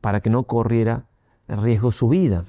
[0.00, 1.06] para que no corriera
[1.48, 2.44] riesgo su vida.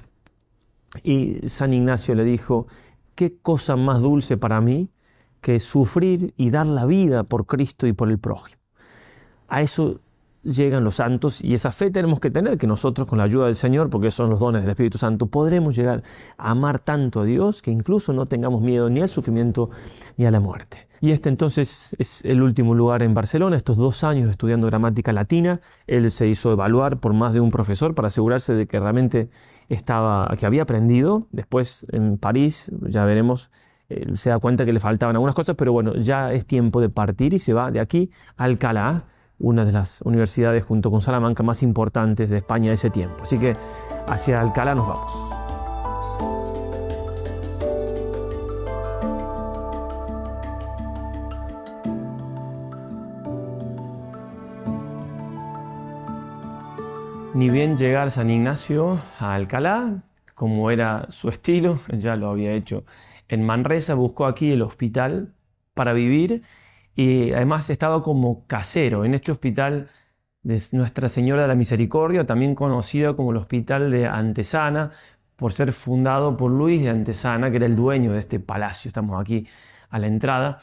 [1.02, 2.66] Y San Ignacio le dijo,
[3.14, 4.90] ¿qué cosa más dulce para mí
[5.40, 8.60] que sufrir y dar la vida por Cristo y por el prójimo?
[9.48, 10.00] A eso
[10.42, 13.56] llegan los santos y esa fe tenemos que tener, que nosotros con la ayuda del
[13.56, 16.02] Señor, porque son los dones del Espíritu Santo, podremos llegar
[16.36, 19.70] a amar tanto a Dios que incluso no tengamos miedo ni al sufrimiento
[20.16, 20.88] ni a la muerte.
[21.00, 25.60] Y este entonces es el último lugar en Barcelona, estos dos años estudiando gramática latina,
[25.86, 29.30] él se hizo evaluar por más de un profesor para asegurarse de que realmente
[29.68, 33.50] estaba, que había aprendido, después en París, ya veremos,
[33.88, 36.88] él se da cuenta que le faltaban algunas cosas, pero bueno, ya es tiempo de
[36.88, 39.04] partir y se va de aquí a Alcalá,
[39.38, 43.22] una de las universidades junto con Salamanca más importantes de España de ese tiempo.
[43.22, 43.56] Así que
[44.06, 45.12] hacia Alcalá nos vamos.
[57.34, 60.02] Ni bien llegar San Ignacio a Alcalá,
[60.34, 62.84] como era su estilo, ya lo había hecho
[63.28, 65.34] en Manresa, buscó aquí el hospital
[65.74, 66.42] para vivir
[66.98, 69.86] y además estaba como casero en este hospital
[70.42, 74.90] de Nuestra Señora de la Misericordia, también conocido como el Hospital de Antesana,
[75.36, 78.88] por ser fundado por Luis de Antesana, que era el dueño de este palacio.
[78.88, 79.46] Estamos aquí
[79.90, 80.58] a la entrada.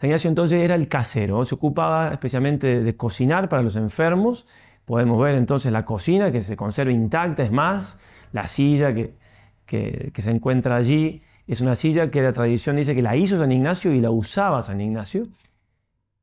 [0.00, 4.48] San Ignacio entonces era el casero, se ocupaba especialmente de, cocinar para los enfermos.
[4.84, 8.00] Podemos ver entonces la cocina que se conserva intacta, es más,
[8.32, 9.14] la silla que,
[9.66, 13.38] que, que se encuentra allí es una silla que la tradición dice que la hizo
[13.38, 15.28] San Ignacio y la usaba San Ignacio.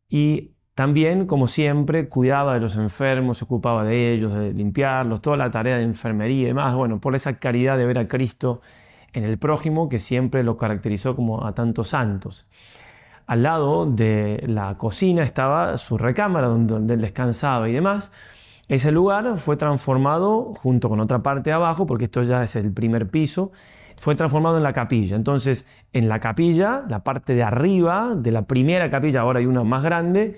[0.10, 5.36] Y también, como siempre, cuidaba de los enfermos, se ocupaba de ellos, de limpiarlos, toda
[5.36, 8.62] la tarea de enfermería y demás, bueno, por esa caridad de ver a Cristo
[9.14, 12.47] en el prójimo que siempre lo caracterizó como a tantos santos.
[13.26, 18.12] al lado de la cocina estaba su recámara donde, él descansaba y demás.
[18.68, 22.72] Ese lugar fue transformado junto con otra parte de abajo, porque esto ya es el
[22.72, 23.51] primer piso,
[23.98, 25.16] fue transformado en la capilla.
[25.16, 29.64] Entonces, en la capilla, la parte de arriba de la primera capilla, ahora hay una
[29.64, 30.38] más grande,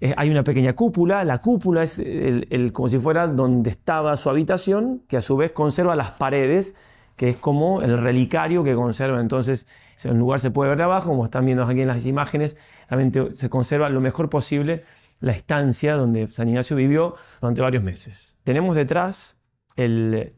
[0.00, 1.24] eh, hay una pequeña cúpula.
[1.24, 5.52] La cúpula es el, como si fuera donde estaba su habitación, que a su vez
[5.52, 6.74] conserva las paredes,
[7.16, 9.20] que es como el relicario que conserva.
[9.20, 9.66] Entonces,
[10.04, 12.56] el lugar se puede ver de abajo, como están viendo aquí en las imágenes,
[12.88, 14.84] realmente se conserva lo mejor posible
[15.20, 18.38] la estancia donde San Ignacio vivió durante varios meses.
[18.44, 19.38] Tenemos detrás
[19.74, 20.37] el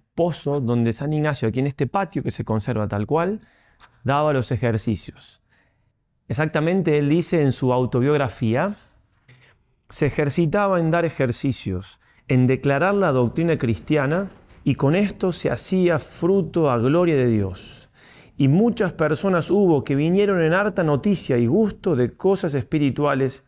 [0.61, 3.41] donde San Ignacio, aquí en este patio que se conserva tal cual,
[4.05, 5.43] daba los ejercicios.
[6.29, 8.75] Exactamente, él dice en su autobiografía,
[9.89, 14.29] se ejercitaba en dar ejercicios, en declarar la doctrina cristiana
[14.62, 17.91] y con esto se hacía fruto a gloria de Dios.
[18.37, 23.45] Y muchas personas hubo que vinieron en harta noticia y gusto de cosas espirituales.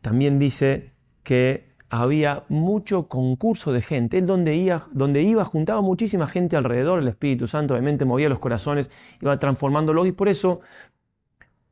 [0.00, 4.18] También dice que había mucho concurso de gente.
[4.18, 7.00] Él donde iba, donde iba juntaba muchísima gente alrededor.
[7.00, 10.60] El Espíritu Santo obviamente movía los corazones, iba transformándolos y por eso,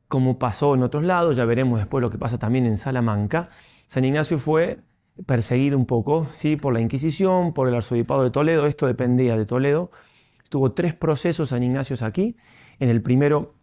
[0.09, 3.49] como pasó en otros lados, ya veremos después lo que pasa también en Salamanca,
[3.87, 4.81] San Ignacio fue
[5.27, 6.57] perseguido un poco ¿sí?
[6.57, 9.91] por la Inquisición, por el arzobispado de Toledo, esto dependía de Toledo.
[10.49, 12.37] Tuvo tres procesos San Ignacio aquí.
[12.79, 13.55] En el primero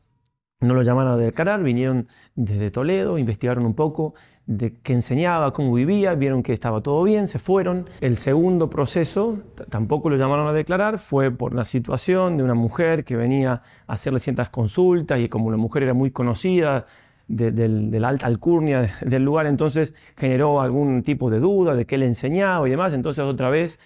[0.61, 4.13] no lo llamaron a declarar, vinieron desde Toledo, investigaron un poco
[4.45, 7.87] de qué enseñaba, cómo vivía, vieron que estaba todo bien, se fueron.
[8.01, 9.39] El segundo proceso
[9.69, 13.93] tampoco lo llamaron a declarar, fue por la situación de una mujer que venía a
[13.93, 16.85] hacerle ciertas consultas y como la mujer era muy conocida,
[17.29, 22.07] de, la alta alcurnia del lugar, entonces generó algún tipo de duda de qué le
[22.07, 23.79] enseñaba y demás, entonces otra vez,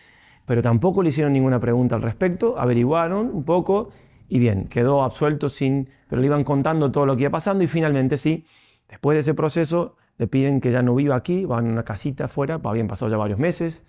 [0.46, 3.90] pero tampoco le hicieron ninguna pregunta al respecto, averiguaron un poco
[4.34, 7.68] y bien, quedó absuelto sin, pero le iban contando todo lo que iba pasando y
[7.68, 8.46] finalmente sí,
[8.90, 12.26] después de ese proceso le piden que ya no viva aquí, van a una casita
[12.26, 13.86] afuera, habían pasado ya varios meses,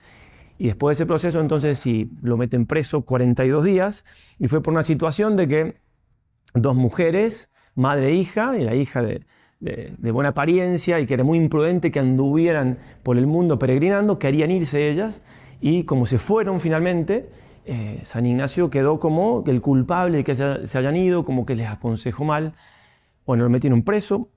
[0.58, 4.04] y después de ese proceso entonces sí, lo meten preso 42 días
[4.38, 5.76] y fue por una situación de que
[6.52, 9.24] dos mujeres, madre e hija, y la hija de,
[9.60, 14.50] de, buena apariencia y que era muy imprudente que anduvieran por el mundo peregrinando, querían
[14.50, 15.22] irse ellas
[15.62, 17.30] y como se fueron finalmente,
[17.64, 21.68] eh, San Ignacio quedó como el culpable de que se, hayan ido, como que les
[21.68, 22.54] aconsejó mal.
[23.26, 24.28] Bueno, lo metieron preso,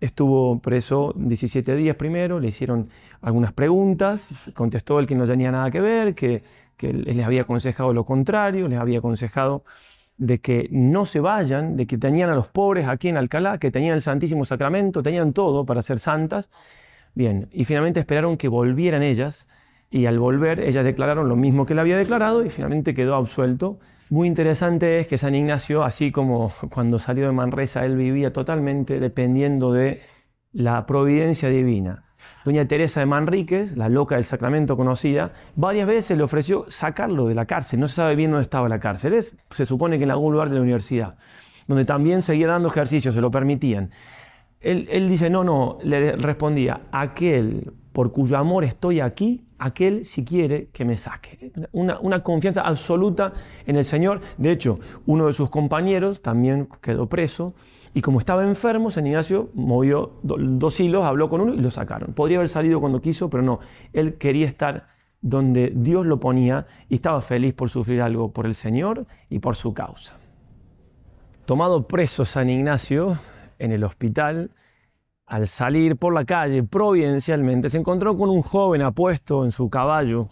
[0.00, 2.88] estuvo preso 17 días primero, le hicieron
[3.20, 6.42] algunas preguntas, contestó él que no tenía nada que ver, que,
[6.76, 9.64] que les había aconsejado lo contrario, les había aconsejado
[10.18, 13.70] de que no se vayan, de que tenían a los pobres aquí en Alcalá, que
[13.70, 16.50] tenían el Santísimo Sacramento, tenían todo para ser santas.
[17.14, 19.48] Bien, y finalmente esperaron que volvieran ellas,
[19.90, 23.78] y al volver ellas declararon lo mismo que él había declarado y finalmente quedó absuelto.
[24.08, 29.00] Muy interesante es que San Ignacio, así como cuando salió de Manresa, él vivía totalmente
[29.00, 30.00] dependiendo de
[30.52, 32.04] la providencia divina.
[32.44, 37.34] Doña Teresa de Manríquez, la loca del sacramento conocida, varias veces le ofreció sacarlo de
[37.34, 37.80] la cárcel.
[37.80, 39.14] No se sabe bien dónde estaba la cárcel.
[39.14, 41.18] Es, se supone que en algún lugar de la universidad,
[41.68, 43.90] donde también seguía dando ejercicios, se lo permitían.
[44.60, 50.68] Él, dice, no, no, le respondía, aquel por cuyo amor estoy aquí, aquel si quiere
[50.68, 51.52] que me saque.
[51.72, 53.32] Una, confianza absoluta
[53.66, 54.20] en el Señor.
[54.38, 57.54] De hecho, uno de sus compañeros también quedó preso
[57.94, 62.12] y como estaba enfermo, San Ignacio movió dos hilos, habló con uno y lo sacaron.
[62.12, 63.60] Podría haber salido cuando quiso, pero no.
[63.92, 64.88] Él quería estar
[65.22, 69.56] donde Dios lo ponía y estaba feliz por sufrir algo por el Señor y por
[69.56, 70.18] su causa.
[71.46, 73.16] Tomado preso San Ignacio
[73.58, 74.50] en el hospital,
[75.26, 80.28] al salir por la calle providencialmente, se encontró con un joven apuesto en su caballo,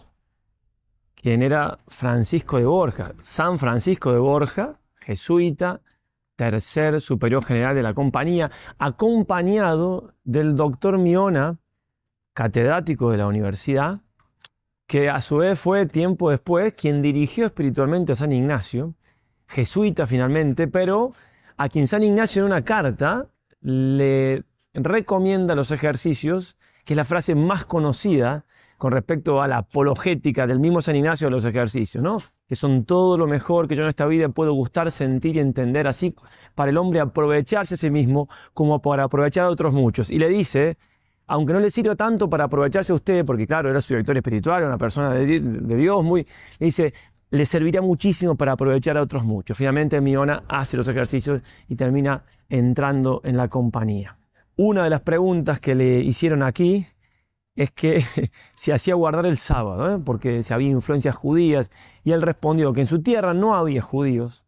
[1.15, 5.81] quien era Francisco de Borja, San Francisco de Borja, jesuita,
[6.35, 11.59] tercer superior general de la compañía, acompañado del doctor Miona,
[12.33, 14.01] catedrático de la universidad,
[14.87, 18.93] que a su vez fue tiempo después quien dirigió espiritualmente a San Ignacio,
[19.47, 21.11] jesuita finalmente, pero
[21.57, 23.27] a quien San Ignacio en una carta
[23.61, 24.43] le
[24.75, 28.45] recomienda los ejercicios, que es la frase más conocida
[28.77, 32.17] con respecto a la apologética del mismo San Ignacio de los ejercicios, ¿no?
[32.47, 35.87] Que son todo lo mejor que yo en esta vida puedo gustar, sentir y entender,
[35.87, 36.13] así
[36.55, 40.11] para el hombre aprovecharse a sí mismo como para aprovechar a otros muchos.
[40.11, 40.77] Y le dice,
[41.27, 44.63] aunque no le sirva tanto para aprovecharse a usted, porque claro, era su director espiritual,
[44.65, 46.27] una persona de, Dios, muy,
[46.59, 46.93] le dice,
[47.29, 49.57] le serviría muchísimo para aprovechar a otros muchos.
[49.57, 54.17] Finalmente Miona hace los ejercicios y termina entrando en la compañía.
[54.57, 56.87] Una de las preguntas que le hicieron aquí
[57.55, 58.01] es que
[58.53, 60.01] se hacía guardar el sábado, ¿eh?
[60.03, 61.71] porque se había influencias judías,
[62.03, 64.45] y él respondió que en su tierra no había judíos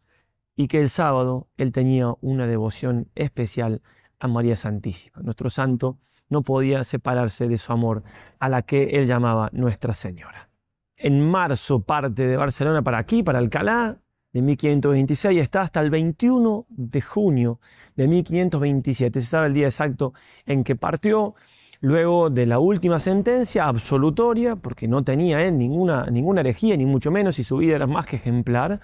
[0.56, 3.82] y que el sábado él tenía una devoción especial
[4.20, 5.22] a María Santísima.
[5.22, 6.00] Nuestro santo
[6.30, 8.04] no podía separarse de su amor,
[8.40, 10.50] a la que él llamaba Nuestra Señora.
[10.96, 14.00] En marzo parte de Barcelona para aquí, para Alcalá,
[14.38, 17.60] de 1526, está hasta el 21 de junio
[17.96, 19.20] de 1527.
[19.20, 20.14] Se sabe el día exacto
[20.46, 21.34] en que partió,
[21.82, 27.10] luego de la última sentencia absolutoria, porque no tenía él ninguna, ninguna herejía, ni mucho
[27.10, 28.80] menos, y su vida era más que ejemplar,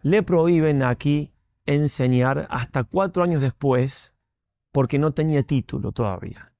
[0.00, 1.30] le prohíben aquí
[1.66, 4.14] enseñar hasta cuatro años después,
[4.72, 6.50] porque no tenía título todavía.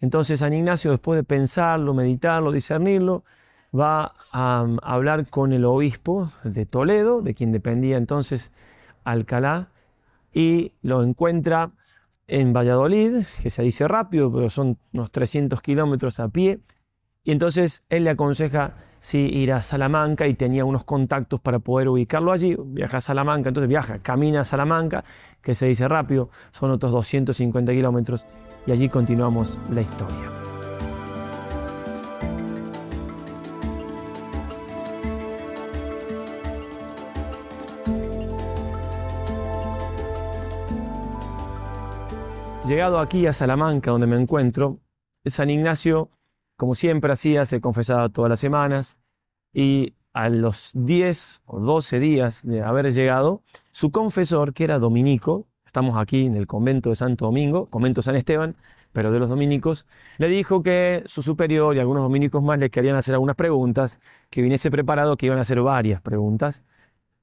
[0.00, 3.24] Entonces San Ignacio, después de pensarlo, meditarlo, discernirlo,
[3.78, 8.52] va a um, hablar con el obispo de Toledo, de quien dependía entonces
[9.04, 9.68] Alcalá,
[10.32, 11.72] y lo encuentra
[12.28, 16.60] en Valladolid, que se dice rápido, pero son unos 300 kilómetros a pie,
[17.24, 21.88] y entonces él le aconseja si ir a Salamanca y tenía unos contactos para poder
[21.88, 22.56] ubicarlo allí.
[22.58, 25.04] Viaja a Salamanca, entonces viaja, camina a Salamanca,
[25.40, 28.26] que se dice rápido, son otros 250 kilómetros,
[28.66, 30.51] y allí continuamos la historia.
[42.66, 44.78] Llegado aquí a Salamanca, donde me encuentro,
[45.24, 46.10] San Ignacio,
[46.56, 49.00] como siempre hacía, se confesaba todas las semanas
[49.52, 53.42] y a los 10 o 12 días de haber llegado,
[53.72, 58.14] su confesor, que era dominico, estamos aquí en el convento de Santo Domingo, convento San
[58.14, 58.54] Esteban,
[58.92, 59.86] pero de los dominicos,
[60.18, 63.98] le dijo que su superior y algunos dominicos más le querían hacer algunas preguntas,
[64.30, 66.64] que viniese preparado, que iban a hacer varias preguntas.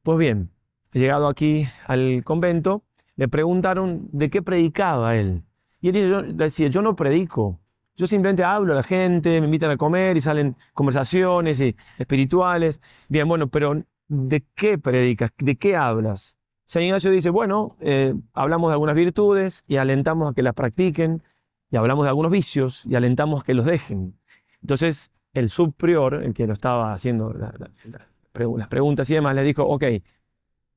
[0.04, 0.52] Pues bien,
[0.92, 2.84] llegado aquí al convento,
[3.20, 5.44] le preguntaron de qué predicaba él.
[5.82, 7.60] Y él decía, yo no predico,
[7.98, 12.80] yo simplemente hablo a la gente, me invitan a comer y salen conversaciones y espirituales.
[13.10, 15.32] Bien, bueno, pero ¿de qué predicas?
[15.38, 16.38] ¿De qué hablas?
[16.64, 21.22] San Ignacio dice, bueno, eh, hablamos de algunas virtudes y alentamos a que las practiquen,
[21.70, 24.18] y hablamos de algunos vicios y alentamos a que los dejen.
[24.62, 29.84] Entonces, el subprior, el que lo estaba haciendo las preguntas y demás, le dijo, ok,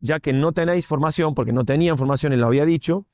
[0.03, 3.07] ya que no tenéis formación, porque no tenían formación, él lo había dicho,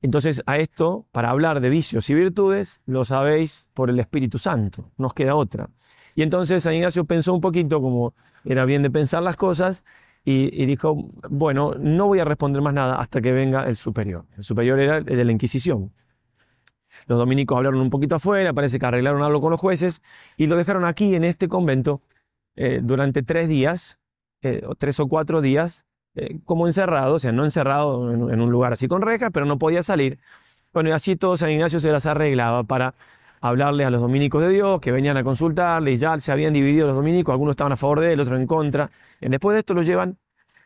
[0.00, 4.90] entonces a esto, para hablar de vicios y virtudes, lo sabéis por el Espíritu Santo,
[4.96, 5.68] nos queda otra.
[6.14, 8.14] Y entonces San Ignacio pensó un poquito como
[8.44, 9.84] era bien de pensar las cosas
[10.24, 10.96] y, dijo,
[11.28, 14.24] bueno, no voy a responder más nada hasta que venga el superior.
[14.36, 15.92] El superior era el de la Inquisición.
[17.06, 20.02] Los dominicos hablaron un poquito afuera, parece que arreglaron algo con los jueces
[20.36, 22.02] y lo dejaron aquí en este convento
[22.54, 23.98] eh, durante tres días,
[24.42, 28.72] eh, tres o cuatro días, eh, como encerrado, o sea, no encerrado en, un lugar
[28.72, 30.18] así con rejas, pero no podía salir.
[30.72, 32.94] Bueno, y así todo San Ignacio se las arreglaba para
[33.40, 36.86] hablarle a los dominicos de Dios, que venían a consultarle, y ya se habían dividido
[36.86, 38.90] los dominicos, algunos estaban a favor de él, otros en contra.
[39.20, 40.18] Y después de esto lo llevan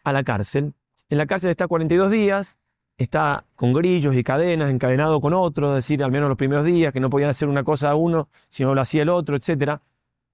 [0.04, 0.74] a la cárcel.
[1.08, 2.58] En la cárcel está 42 días,
[2.98, 6.92] está con grillos y cadenas, encadenado con otros, es decir, al menos los primeros días,
[6.92, 9.78] que no podían hacer una cosa a uno, sino lo hacía el otro, etc.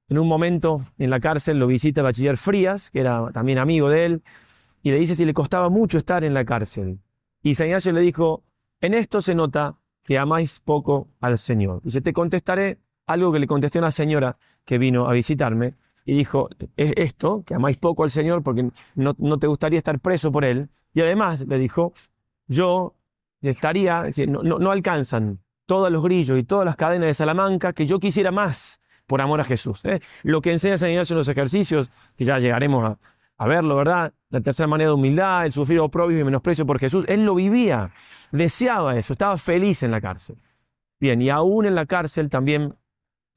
[0.09, 3.89] En un momento en la cárcel lo visita el bachiller Frías, que era también amigo
[3.89, 4.23] de él,
[4.83, 7.01] y le dice si le costaba mucho estar en la cárcel.
[7.43, 8.45] Y San Ignacio le dijo,
[8.81, 11.81] en esto se nota que amáis poco al Señor.
[11.83, 15.75] Dice, te contestaré algo que le contesté a una señora que vino a visitarme
[16.05, 20.33] y dijo, es esto, que amáis poco al Señor porque no, te gustaría estar preso
[20.33, 20.69] por Él.
[20.95, 21.93] Y además le dijo,
[22.49, 22.95] yo
[23.41, 28.01] estaría, no, no, alcanzan todos los grillos y todas las cadenas de Salamanca que yo
[28.01, 29.85] quisiera más por amor a Jesús.
[29.85, 30.01] ¿eh?
[30.23, 32.99] Lo que enseña San Ignacio en los ejercicios, que ya llegaremos a,
[33.43, 34.15] a verlo, ¿verdad?
[34.31, 37.05] La tercera manera de humildad, el sufrir oprobio y menosprecio por Jesús.
[37.09, 37.91] Él lo vivía,
[38.31, 40.37] deseaba eso, estaba feliz en la cárcel.
[41.01, 42.77] Bien, y aún en la cárcel también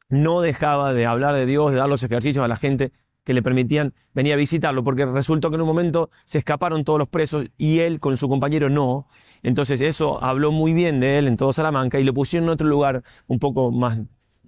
[0.07, 2.91] no dejaba de hablar de Dios, de dar los ejercicios a la gente
[3.23, 6.99] que le permitían venir a visitarlo, porque resultó que en un momento se escaparon todos
[6.99, 9.07] los presos y él con su compañero no.
[9.41, 12.67] Entonces eso habló muy bien de él en todo Salamanca y lo pusieron en otro
[12.67, 13.97] lugar un poco más,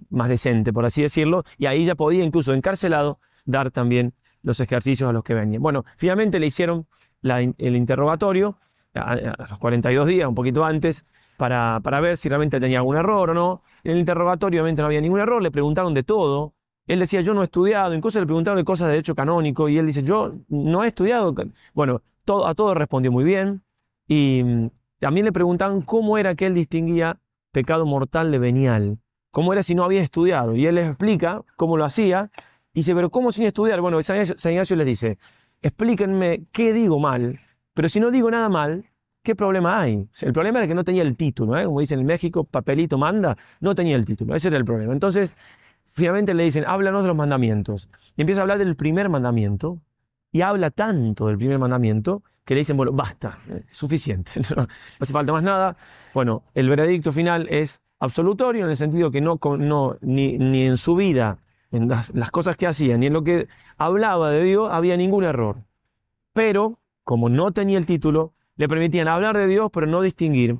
[0.08, 5.08] más decente, por así decirlo, y ahí ya podía incluso encarcelado dar también los ejercicios
[5.08, 5.62] a los que venían.
[5.62, 6.86] Bueno, finalmente le hicieron
[7.22, 8.58] el interrogatorio
[8.94, 9.16] a,
[9.48, 11.04] los 42 días, un poquito antes,
[11.36, 13.62] para, para ver si realmente tenía algún error o no.
[13.84, 16.54] En el interrogatorio obviamente no había ningún error, le preguntaron de todo.
[16.86, 19.76] Él decía, yo no he estudiado, incluso le preguntaron de cosas de derecho canónico y
[19.78, 21.34] él dice, yo no he estudiado.
[21.74, 22.00] Bueno,
[22.46, 23.62] a todo respondió muy bien.
[24.06, 27.20] Y mm, también le preguntaban cómo era que él distinguía
[27.52, 28.98] pecado mortal de venial.
[29.30, 30.56] ¿Cómo era si no había estudiado?
[30.56, 32.30] Y él les explica cómo lo hacía
[32.78, 33.80] dice, pero ¿cómo sin estudiar?
[33.80, 35.18] Bueno, San Ignacio, les dice,
[35.62, 37.38] explíquenme qué digo mal,
[37.74, 38.84] pero si no digo nada mal,
[39.22, 40.08] ¿qué problema hay?
[40.22, 41.64] El problema era que no tenía el título, ¿eh?
[41.64, 44.92] como dicen en México, papelito manda, no tenía el título, ese era el problema.
[44.92, 45.36] Entonces,
[45.84, 47.88] finalmente le dicen, háblanos de los mandamientos.
[48.16, 49.80] Y empieza a hablar del primer mandamiento,
[50.32, 54.66] y habla tanto del primer mandamiento que le dicen, bueno, basta, eh, suficiente, no,
[55.00, 55.76] hace falta más nada.
[56.14, 60.76] Bueno, el veredicto final es absolutorio en el sentido que no, no ni, ni en
[60.76, 61.38] su vida,
[61.70, 65.64] en las, cosas que hacía, ni en lo que hablaba de Dios, había ningún error.
[66.32, 70.58] Pero, como no tenía el título, le permitían hablar de Dios, pero no distinguir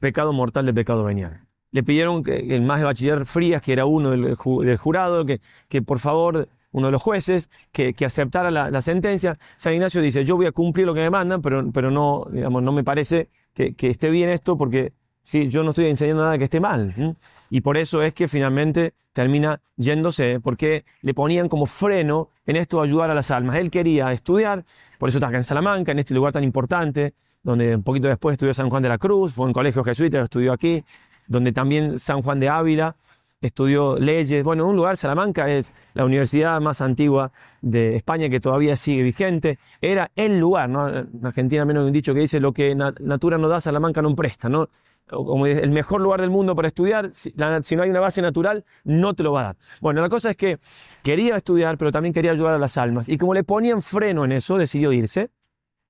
[0.00, 1.46] pecado mortal de pecado venial.
[1.70, 5.40] Le pidieron que el más de bachiller Frías, que era uno del, del jurado, que,
[5.68, 9.38] que por favor uno de los jueces, que, que aceptara la, la, sentencia.
[9.54, 12.62] San Ignacio dice, yo voy a cumplir lo que me mandan, pero, pero no, digamos,
[12.62, 14.92] no me parece que, que esté bien esto porque
[15.22, 17.16] sí, yo no estoy enseñando nada que esté mal.
[17.50, 22.82] Y por eso es que finalmente termina yéndose, porque le ponían como freno en esto
[22.82, 23.56] ayudar a las almas.
[23.56, 24.64] Él quería estudiar,
[24.98, 28.34] por eso está acá en Salamanca, en este lugar tan importante, donde un poquito después
[28.34, 30.84] estudió San Juan de la Cruz, fue en colegio jesuita, estudió aquí,
[31.26, 32.96] donde también San Juan de Ávila
[33.40, 34.42] estudió leyes.
[34.42, 37.30] Bueno, un lugar, Salamanca es la universidad más antigua
[37.60, 39.58] de España que todavía sigue vigente.
[39.80, 40.88] Era el lugar, ¿no?
[40.88, 44.48] En Argentina menos un dicho que dice lo que natura no da, Salamanca no presta,
[44.48, 44.70] ¿no?
[45.06, 49.14] Como el mejor lugar del mundo para estudiar, si, no hay una base natural, no
[49.14, 49.56] te lo va a dar.
[49.80, 50.58] Bueno, la cosa es que
[51.02, 53.08] quería estudiar, pero también quería ayudar a las almas.
[53.08, 55.30] Y como le ponían freno en eso, decidió irse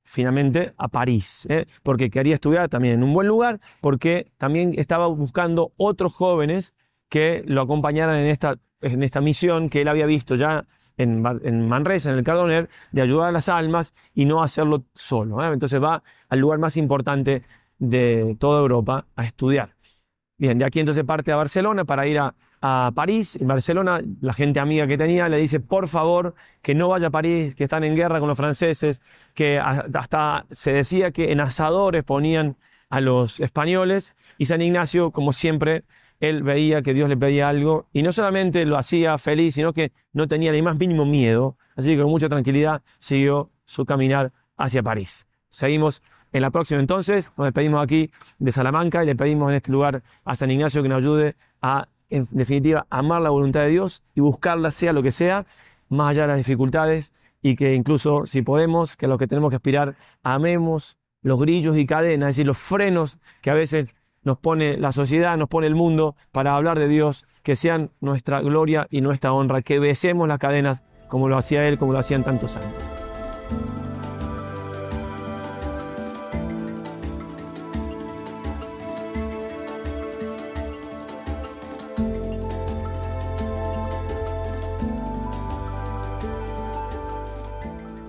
[0.05, 1.65] finalmente a París, ¿eh?
[1.83, 6.75] porque quería estudiar también en un buen lugar, porque también estaba buscando otros jóvenes
[7.09, 11.69] que lo acompañaran en esta, en esta misión que él había visto ya en, en
[11.69, 15.43] Manresa, en el Cardoner, de ayudar a las almas y no hacerlo solo.
[15.43, 15.53] ¿eh?
[15.53, 17.43] Entonces va al lugar más importante
[17.79, 19.75] de toda Europa a estudiar.
[20.37, 23.37] Bien, de aquí entonces parte a Barcelona para ir a, a París.
[23.37, 27.11] En Barcelona, la gente amiga que tenía le dice, por favor, que no vaya a
[27.11, 29.03] París, que están en guerra con los franceses,
[29.35, 32.57] que hasta se decía que en asadores ponían
[32.89, 34.17] a los españoles.
[34.39, 35.85] Y San Ignacio, como siempre,
[36.21, 39.93] él veía que Dios le pedía algo y no solamente lo hacía feliz, sino que
[40.13, 41.57] no tenía ni más mínimo miedo.
[41.77, 45.27] Así que con mucha tranquilidad siguió su caminar hacia París.
[45.51, 46.03] Seguimos
[46.35, 48.11] en la próxima entonces, nos despedimos aquí
[48.41, 51.87] de Salamanca y le pedimos en este lugar a San Ignacio que nos ayude a,
[52.11, 55.47] en definitiva, amar la voluntad de Dios y buscarla sea lo que sea,
[55.89, 59.51] más allá de las dificultades y que incluso si podemos, que a los que tenemos
[59.51, 64.37] que aspirar, amemos los grillos y cadenas, es decir, los frenos que a veces nos
[64.37, 68.89] pone la sociedad, nos pone el mundo para hablar de Dios, que sean nuestra gloria
[68.91, 72.53] y nuestra honra, que besemos las cadenas como lo hacía Él, como lo hacían tantos
[72.53, 73.04] santos.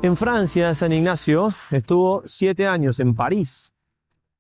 [0.06, 3.74] En Francia, San Ignacio estuvo siete años en París.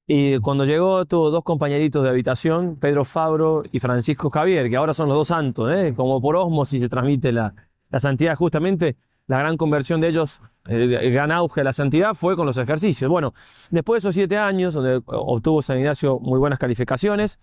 [0.05, 4.93] Y cuando llegó tuvo dos compañeritos de habitación, Pedro Fabro y Francisco Javier, que ahora
[4.93, 5.95] son los dos santos, ¿eh?
[5.97, 7.55] como por osmosis se transmite la,
[7.89, 8.35] la santidad.
[8.35, 8.95] Justamente
[9.25, 12.57] la gran conversión de ellos, el, el, gran auge de la santidad fue con los
[12.57, 13.09] ejercicios.
[13.09, 13.33] Bueno,
[13.71, 17.39] después de esos siete años, donde obtuvo San Ignacio muy buenas calificaciones,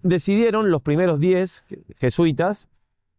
[0.00, 1.66] decidieron los primeros diez
[1.98, 2.70] jesuitas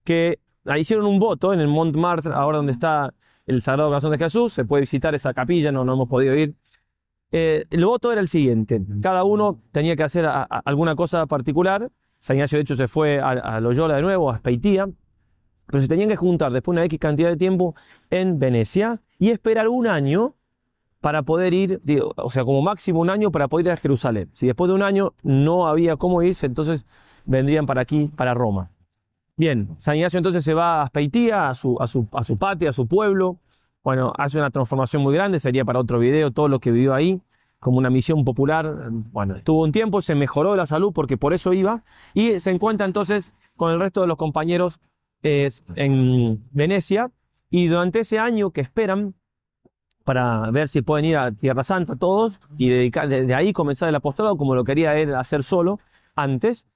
[0.04, 0.40] que
[0.78, 3.14] hicieron un voto en el Montmartre, ahora donde está
[3.52, 6.56] el Sagrado Corazón de Jesús, se puede visitar esa capilla, no, no hemos podido ir.
[7.32, 11.26] Eh, el voto era el siguiente, cada uno tenía que hacer a, a, alguna cosa
[11.28, 14.90] particular, San Ignacio de hecho se fue a, a Loyola de nuevo, a Speitía,
[15.68, 17.74] pero se tenían que juntar después de una X cantidad de tiempo
[18.10, 20.36] en Venecia y esperar un año
[21.00, 24.30] para poder ir, digo, o sea, como máximo un año para poder ir a Jerusalén.
[24.34, 26.86] Si después de un año no había cómo irse, entonces
[27.26, 28.70] vendrían para aquí, para Roma.
[29.42, 32.70] Bien, San Ignacio entonces se va a Aspeitía, a su, a su, a su patria,
[32.70, 33.40] a su pueblo.
[33.84, 37.20] Bueno, hace una transformación muy grande, sería para otro video todo lo que vivió ahí,
[37.58, 38.92] como una misión popular.
[39.12, 42.86] Bueno, estuvo un tiempo, se mejoró la salud porque por eso iba, y se encuentra
[42.86, 44.80] entonces con el resto de los compañeros
[45.24, 47.10] eh, en Venecia,
[47.50, 49.16] y durante ese año que esperan,
[50.04, 53.96] para ver si pueden ir a Tierra Santa todos, y dedicar, de ahí comenzar el
[53.96, 55.80] apostolado como lo quería él hacer solo
[56.14, 56.68] antes,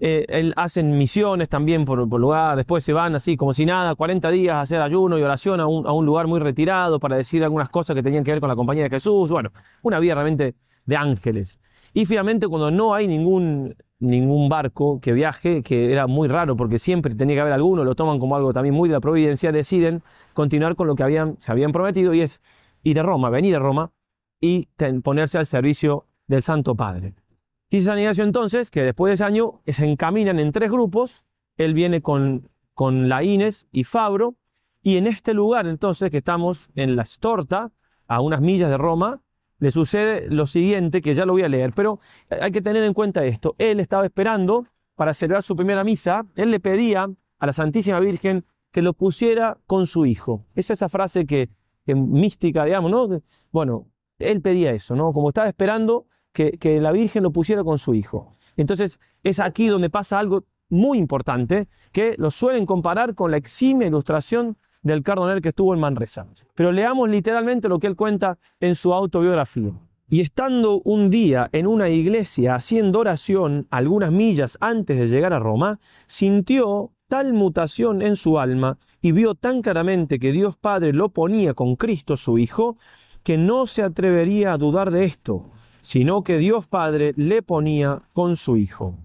[0.00, 3.94] eh, él hacen misiones también por, por, lugar, después se van así como si nada,
[3.94, 7.68] 40 días a hacer ayuno y oración a un, lugar muy retirado para decir algunas
[7.68, 9.30] cosas que tenían que ver con la compañía de Jesús.
[9.30, 9.52] Bueno,
[9.82, 11.60] una vida realmente de ángeles.
[11.92, 16.80] Y finalmente cuando no hay ningún, ningún barco que viaje, que era muy raro porque
[16.80, 20.02] siempre tenía que haber alguno, lo toman como algo también muy de la providencia, deciden
[20.32, 22.42] continuar con lo que habían, se habían prometido y es
[22.82, 23.92] ir a Roma, venir a Roma
[24.40, 24.68] y
[25.02, 27.14] ponerse al servicio del Santo Padre.
[27.74, 31.24] Dice San Ignacio entonces que después de ese año se encaminan en tres grupos.
[31.56, 34.36] Él viene con, con la y Fabro.
[34.80, 37.72] Y en este lugar entonces que estamos en la Storta,
[38.06, 39.24] a unas millas de Roma,
[39.58, 41.98] le sucede lo siguiente, que ya lo voy a leer, pero
[42.40, 43.56] hay que tener en cuenta esto.
[43.58, 46.28] Él estaba esperando para celebrar su primera misa.
[46.36, 47.10] Él le pedía
[47.40, 50.46] a la Santísima Virgen que lo pusiera con su hijo.
[50.54, 51.50] Es esa frase que,
[51.84, 53.20] que mística, digamos, ¿no?
[53.50, 53.88] Bueno,
[54.20, 55.12] él pedía eso, ¿no?
[55.12, 58.36] Como estaba esperando que, la Virgen lo pusiera con su hijo.
[58.56, 63.86] Entonces, es aquí donde pasa algo muy importante, que lo suelen comparar con la eximia
[63.86, 66.26] ilustración del cardonel que estuvo en Manresa.
[66.54, 69.72] Pero leamos literalmente lo que él cuenta en su autobiografía.
[70.08, 75.38] Y estando un día en una iglesia haciendo oración algunas millas antes de llegar a
[75.38, 81.10] Roma, sintió tal mutación en su alma y vio tan claramente que Dios Padre lo
[81.10, 82.76] ponía con Cristo su Hijo,
[83.22, 85.46] que no se atrevería a dudar de esto,
[85.84, 88.96] sino que Dios Padre le ponía con su Hijo.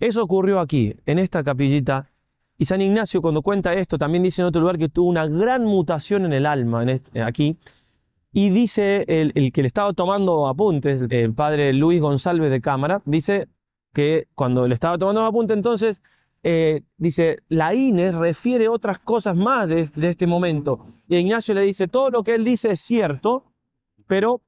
[0.00, 2.10] Eso ocurrió aquí, en esta capillita.
[2.58, 5.64] Y San Ignacio cuando cuenta esto también dice en otro lugar que tuvo una gran
[5.64, 7.56] mutación en el alma en aquí.
[8.32, 13.46] Y dice el, que le estaba tomando apuntes, el padre Luis González de Cámara, dice
[13.94, 16.02] que cuando le estaba tomando apuntes entonces,
[16.42, 20.84] eh, dice, la Inés refiere otras cosas más de, de este momento.
[21.08, 23.44] Y Ignacio le dice, todo lo que él dice es cierto,
[24.08, 24.42] pero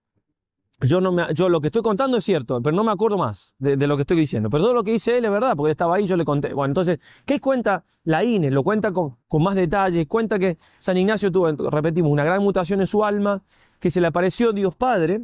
[0.80, 3.54] yo, no me, yo lo que estoy contando es cierto, pero no me acuerdo más
[3.58, 4.48] de, lo que estoy diciendo.
[4.48, 6.52] Pero todo lo que dice él es verdad, porque estaba ahí, yo le conté.
[6.54, 8.50] Bueno, entonces, ¿qué cuenta la INE?
[8.50, 12.80] Lo cuenta con, con más detalles, cuenta que San Ignacio tuvo, repetimos, una gran mutación
[12.80, 13.42] en su alma,
[13.80, 15.22] que se le apareció Dios Padre,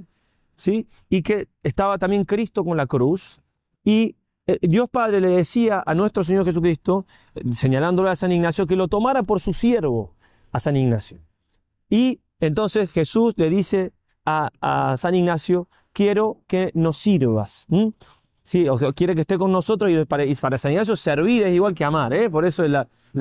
[0.56, 0.86] ¿sí?
[1.08, 3.40] Y que estaba también Cristo con la cruz,
[3.84, 4.16] y
[4.46, 7.06] eh, Dios Padre le decía a nuestro Señor Jesucristo,
[7.50, 10.14] señalándole a San Ignacio, que lo tomara por su siervo
[10.52, 11.18] a San Ignacio.
[11.88, 13.92] Y entonces Jesús le dice
[14.24, 17.66] a, San Ignacio, quiero que nos sirvas.
[18.42, 21.74] Sí, o quiere que esté con nosotros y para, para, San Ignacio servir es igual
[21.74, 22.28] que amar, ¿eh?
[22.28, 22.64] por eso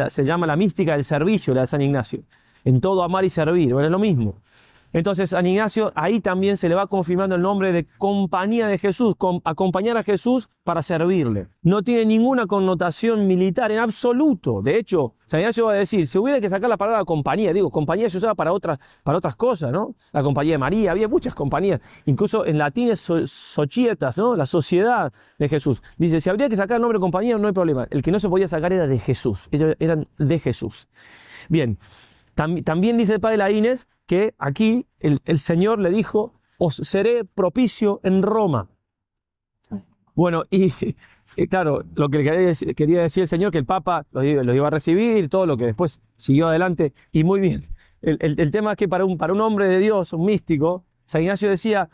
[0.10, 2.24] se llama la mística del servicio, la de San Ignacio.
[2.66, 4.36] En todo amar y servir, bueno, es lo mismo.
[4.94, 9.15] Entonces, San Ignacio, ahí también se le va confirmando el nombre de compañía de Jesús,
[9.44, 11.48] acompañar a Jesús para servirle.
[11.64, 14.61] No tiene ninguna connotación militar en absoluto.
[14.61, 17.72] De hecho, San Ignacio va a decir, si hubiera que sacar la palabra compañía, digo,
[17.72, 19.95] compañía se usaba para otras, para otras cosas, ¿no?
[20.11, 24.36] La compañía de María, había muchas compañías, incluso en latín es societas, ¿no?
[24.36, 25.82] La sociedad de Jesús.
[25.98, 27.88] Dice, si habría que sacar el nombre compañía, no hay problema.
[27.90, 29.49] El que no se podía sacar era de Jesús.
[29.52, 30.88] Ellos eran de Jesús.
[31.49, 31.80] Bien.
[32.36, 38.22] También dice el padre Laínez que aquí el, Señor le dijo, os seré propicio en
[38.22, 38.70] Roma.
[40.16, 40.72] Bueno, y,
[41.50, 42.24] claro, lo que
[42.76, 46.02] quería decir, el Señor, que el Papa lo, iba a recibir, todo lo que después
[46.16, 47.64] siguió adelante, y muy bien.
[48.02, 51.50] El, tema es que para un, para un hombre de Dios, un místico, San Ignacio
[51.50, 51.90] decía,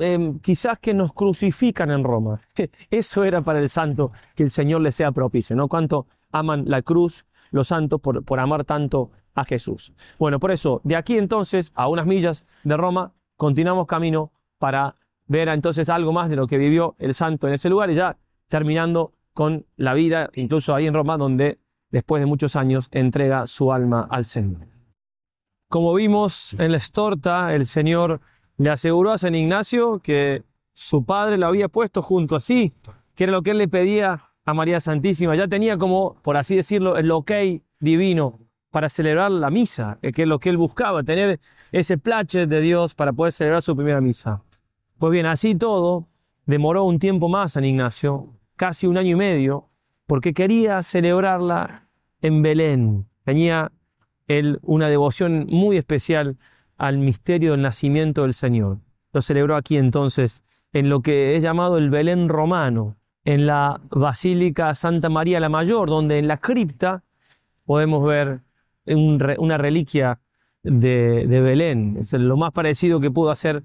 [0.00, 2.40] em, quizás que nos crucifican en Roma.
[2.90, 5.68] Eso era para el santo, que el Señor le sea propicio, ¿no?
[5.68, 9.94] Cuánto aman la cruz los santos por, por amar tanto a Jesús.
[10.18, 15.48] Bueno, por eso, de aquí entonces, a unas millas de Roma, continuamos camino para ver
[15.48, 18.18] entonces algo más de lo que vivió el santo en ese lugar y ya
[18.48, 21.60] terminando con la vida, incluso ahí en Roma, donde
[21.90, 24.66] después de muchos años entrega su alma al Señor.
[25.68, 28.20] Como vimos en la estorta, el Señor
[28.56, 32.74] le aseguró a San Ignacio que su padre lo había puesto junto a sí,
[33.14, 35.34] que era lo que él le pedía a María Santísima.
[35.34, 37.32] Ya tenía como, por así decirlo, el ok
[37.80, 38.40] divino
[38.70, 41.40] para celebrar la misa, que es lo que él buscaba, tener
[41.70, 44.42] ese plache de Dios para poder celebrar su primera misa.
[44.98, 46.08] Pues bien, así todo,
[46.44, 49.70] demoró un tiempo más San Ignacio, casi un año y medio,
[50.06, 51.88] porque quería celebrarla
[52.20, 53.06] en Belén.
[53.24, 53.70] Tenía
[54.26, 56.36] él una devoción muy especial
[56.76, 58.80] al misterio del nacimiento del Señor.
[59.12, 64.74] Lo celebró aquí entonces en lo que es llamado el Belén romano, en la Basílica
[64.74, 67.02] Santa María la Mayor, donde en la cripta
[67.64, 68.40] podemos ver
[68.86, 70.20] una reliquia
[70.62, 71.96] de, Belén.
[71.98, 73.62] Es lo más parecido que pudo hacer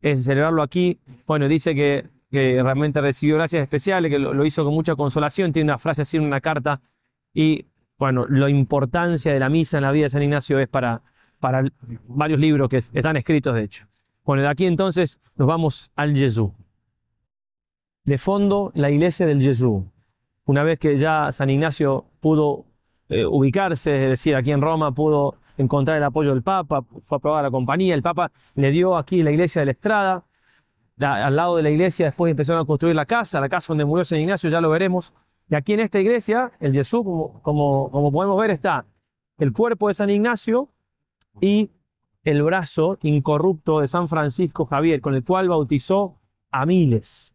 [0.00, 1.00] es celebrarlo aquí.
[1.26, 5.52] Bueno, dice que, realmente recibió gracias especiales, que lo, hizo con mucha consolación.
[5.52, 6.80] Tiene una frase así en una carta.
[7.32, 7.66] Y
[7.98, 11.02] bueno, la importancia de la misa en la vida de San Ignacio es para,
[11.40, 11.64] para
[12.06, 13.86] varios libros que están escritos, de hecho.
[14.24, 16.50] Bueno, de aquí entonces nos vamos al Jesús.
[18.08, 19.82] De fondo, la iglesia del Jesús.
[20.46, 22.64] Una vez que ya San Ignacio pudo
[23.10, 27.42] eh, ubicarse, es decir, aquí en Roma pudo encontrar el apoyo del Papa, fue aprobada
[27.42, 30.24] la compañía, el Papa le dio aquí la iglesia de la Estrada,
[30.98, 34.06] al lado de la iglesia después empezaron a construir la casa, la casa donde murió
[34.06, 35.12] San Ignacio, ya lo veremos.
[35.50, 38.86] Y aquí en esta iglesia, el Jesús, como, como, como podemos ver, está
[39.36, 40.70] el cuerpo de San Ignacio
[41.42, 41.72] y
[42.24, 46.16] el brazo incorrupto de San Francisco Javier, con el cual bautizó
[46.50, 47.34] a miles.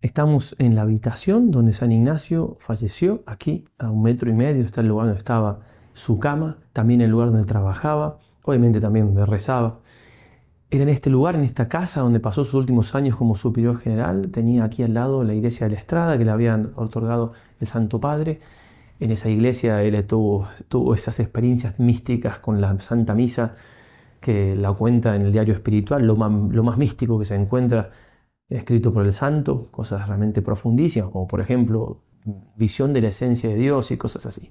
[0.00, 3.24] Estamos en la habitación donde San Ignacio falleció.
[3.26, 5.58] Aquí, a un metro y medio, está el lugar donde estaba
[5.92, 9.80] su cama, también el lugar donde trabajaba, obviamente también rezaba.
[10.70, 14.28] Era en este lugar, en esta casa donde pasó sus últimos años como superior general.
[14.30, 18.00] Tenía aquí al lado la iglesia de la Estrada que le habían otorgado el Santo
[18.00, 18.40] Padre.
[19.00, 23.56] en esa iglesia él tuvo, tuvo esas experiencias místicas con la Santa Misa
[24.20, 27.90] que la cuenta en el diario espiritual, lo más, lo más místico que se encuentra
[28.48, 32.00] escrito por el santo, cosas realmente profundísimas, como por ejemplo
[32.56, 34.50] visión de la esencia de Dios y cosas así.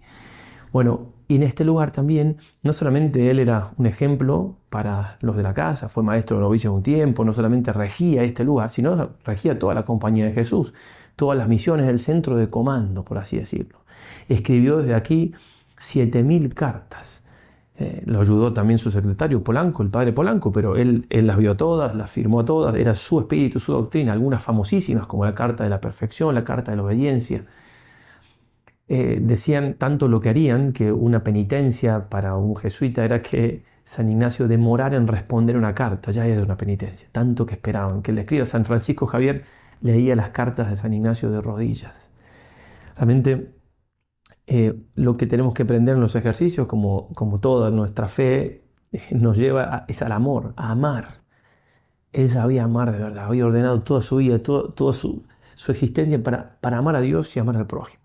[0.72, 5.44] Bueno, y en este lugar también, no solamente él era un ejemplo para los de
[5.44, 9.58] la casa, fue maestro de novicios un tiempo, no solamente regía este lugar, sino regía
[9.58, 10.74] toda la compañía de Jesús,
[11.16, 13.80] todas las misiones, el centro de comando, por así decirlo.
[14.28, 15.34] Escribió desde aquí
[15.78, 17.24] 7.000 cartas.
[17.80, 21.94] Eh, lo ayudó también su secretario Polanco, el padre Polanco, pero él, las vio todas,
[21.94, 25.80] las firmó todas, era su espíritu, su doctrina, algunas famosísimas como la Carta de la
[25.80, 27.44] Perfección, la Carta de la Obediencia.
[28.90, 34.10] Eh, decían tanto lo que harían que una penitencia para un jesuita era que San
[34.10, 38.02] Ignacio demorara en responder una carta, ya era una penitencia, tanto que esperaban.
[38.02, 39.44] Que le escriba San Francisco Javier
[39.82, 42.10] leía las cartas de San Ignacio de rodillas.
[42.96, 43.57] Realmente
[44.48, 48.64] eh, lo que tenemos que aprender en los ejercicios, como, como toda nuestra fe,
[49.12, 51.22] nos lleva es al amor, a amar.
[52.14, 55.24] Él sabía amar de verdad, había ordenado toda su vida, toda su,
[55.56, 58.04] su existencia para, para amar a Dios y amar al prójimo.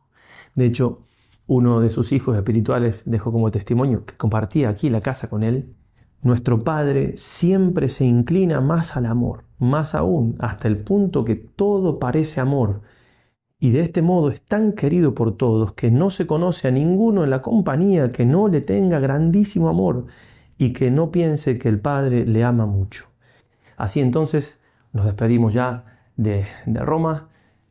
[0.54, 1.06] De hecho,
[1.46, 5.74] uno de sus hijos espirituales dejó como testimonio que compartía aquí la casa con él.
[6.22, 11.98] Nuestro Padre siempre se inclina más al amor, más aún, hasta el punto que todo
[11.98, 12.82] parece amor.
[13.62, 17.22] Y de este modo es tan querido por todos que no se conoce a ninguno
[17.22, 20.06] en la compañía que no le tenga grandísimo amor
[20.58, 23.06] y que no piense que el Padre le ama mucho.
[23.76, 25.84] Así entonces nos despedimos ya
[26.16, 27.28] de, Roma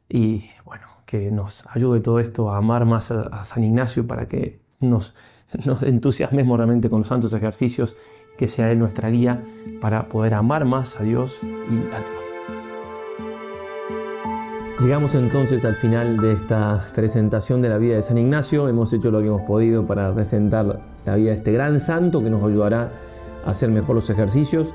[0.08, 4.62] y bueno, que nos ayude todo esto a amar más a, San Ignacio para que
[4.80, 5.14] nos,
[5.66, 7.98] nos entusiasmemos realmente con los santos ejercicios,
[8.38, 9.44] que sea Él nuestra guía
[9.82, 12.31] para poder amar más a Dios y a todos.
[14.82, 18.68] Llegamos entonces al final de esta presentación de la vida de San Ignacio.
[18.68, 22.32] Hemos hecho lo que hemos podido para presentar la vida de este gran santo que
[22.32, 22.90] nos ayudará
[23.46, 24.74] a hacer mejor los ejercicios.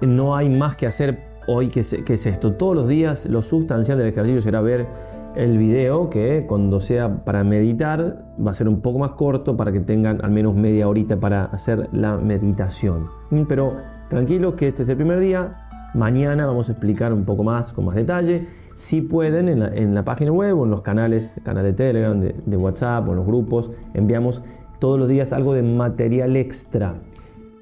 [0.00, 2.52] No hay más que hacer hoy, ¿qué es, esto?
[2.52, 4.86] Todos los días lo sustancial del ejercicio será ver
[5.34, 9.72] el video que cuando sea para meditar va a ser un poco más corto para
[9.72, 13.08] que tengan al menos media horita para hacer la meditación.
[13.48, 13.74] Pero
[14.08, 15.65] tranquilos que este es el primer día.
[15.94, 18.46] Mañana vamos a explicar un poco más, con más detalle.
[18.74, 22.56] Si pueden, en la, página web o en los canales, canal de Telegram, de, de
[22.56, 24.42] WhatsApp o en los grupos, enviamos
[24.78, 26.96] todos los días algo de material extra.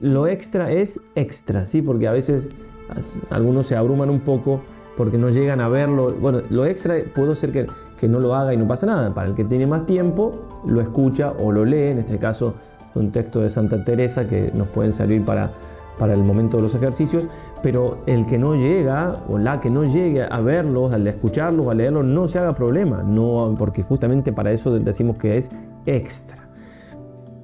[0.00, 1.80] Lo extra es extra, ¿sí?
[1.80, 2.48] Porque a veces
[3.30, 4.60] algunos se abruman un poco
[4.96, 6.12] porque no llegan a verlo.
[6.12, 7.66] Bueno, lo extra puede ser que,
[7.98, 9.12] que, no lo haga y no pasa nada.
[9.14, 11.88] Para el que tiene más tiempo, lo escucha o lo lee.
[11.88, 12.54] En este caso,
[12.94, 15.50] un texto de Santa Teresa que nos pueden servir para,
[15.98, 17.28] para el momento de los ejercicios.
[17.62, 21.74] Pero el que no llega o la que no llegue a verlos, al escucharlos, a
[21.74, 23.02] leerlos, no se haga problema.
[23.02, 25.50] No, porque justamente para eso decimos que es
[25.86, 26.48] extra.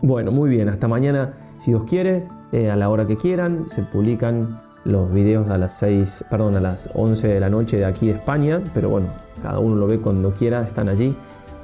[0.03, 0.69] Bueno, muy bien.
[0.69, 3.69] Hasta mañana, si Dios quiere, eh, a la hora que quieran.
[3.69, 7.85] Se publican los videos a las 6, perdón, a las 11 de la noche de
[7.85, 9.09] aquí de España, pero bueno,
[9.43, 11.15] cada uno lo ve cuando quiera, están allí.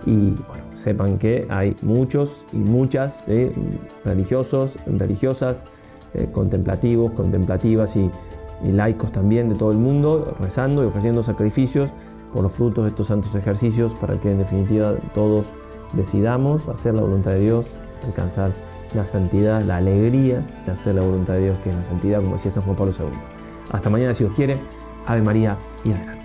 [0.04, 3.52] Y bueno, sepan que hay muchos y muchas eh,
[4.04, 5.64] religiosos, religiosas,
[6.16, 8.10] eh, contemplativos, contemplativas y,
[8.64, 11.90] y laicos también de todo el mundo, rezando y ofreciendo sacrificios
[12.32, 15.54] por los frutos de estos santos ejercicios para que en definitiva todos
[15.92, 18.52] decidamos hacer la voluntad de Dios, alcanzar
[18.94, 22.32] la santidad, la alegría de hacer la voluntad de Dios, que es la santidad, como
[22.32, 23.06] decía San Juan Pablo II.
[23.70, 24.58] Hasta mañana, si os quiere.
[25.06, 26.15] Ave María y adelante.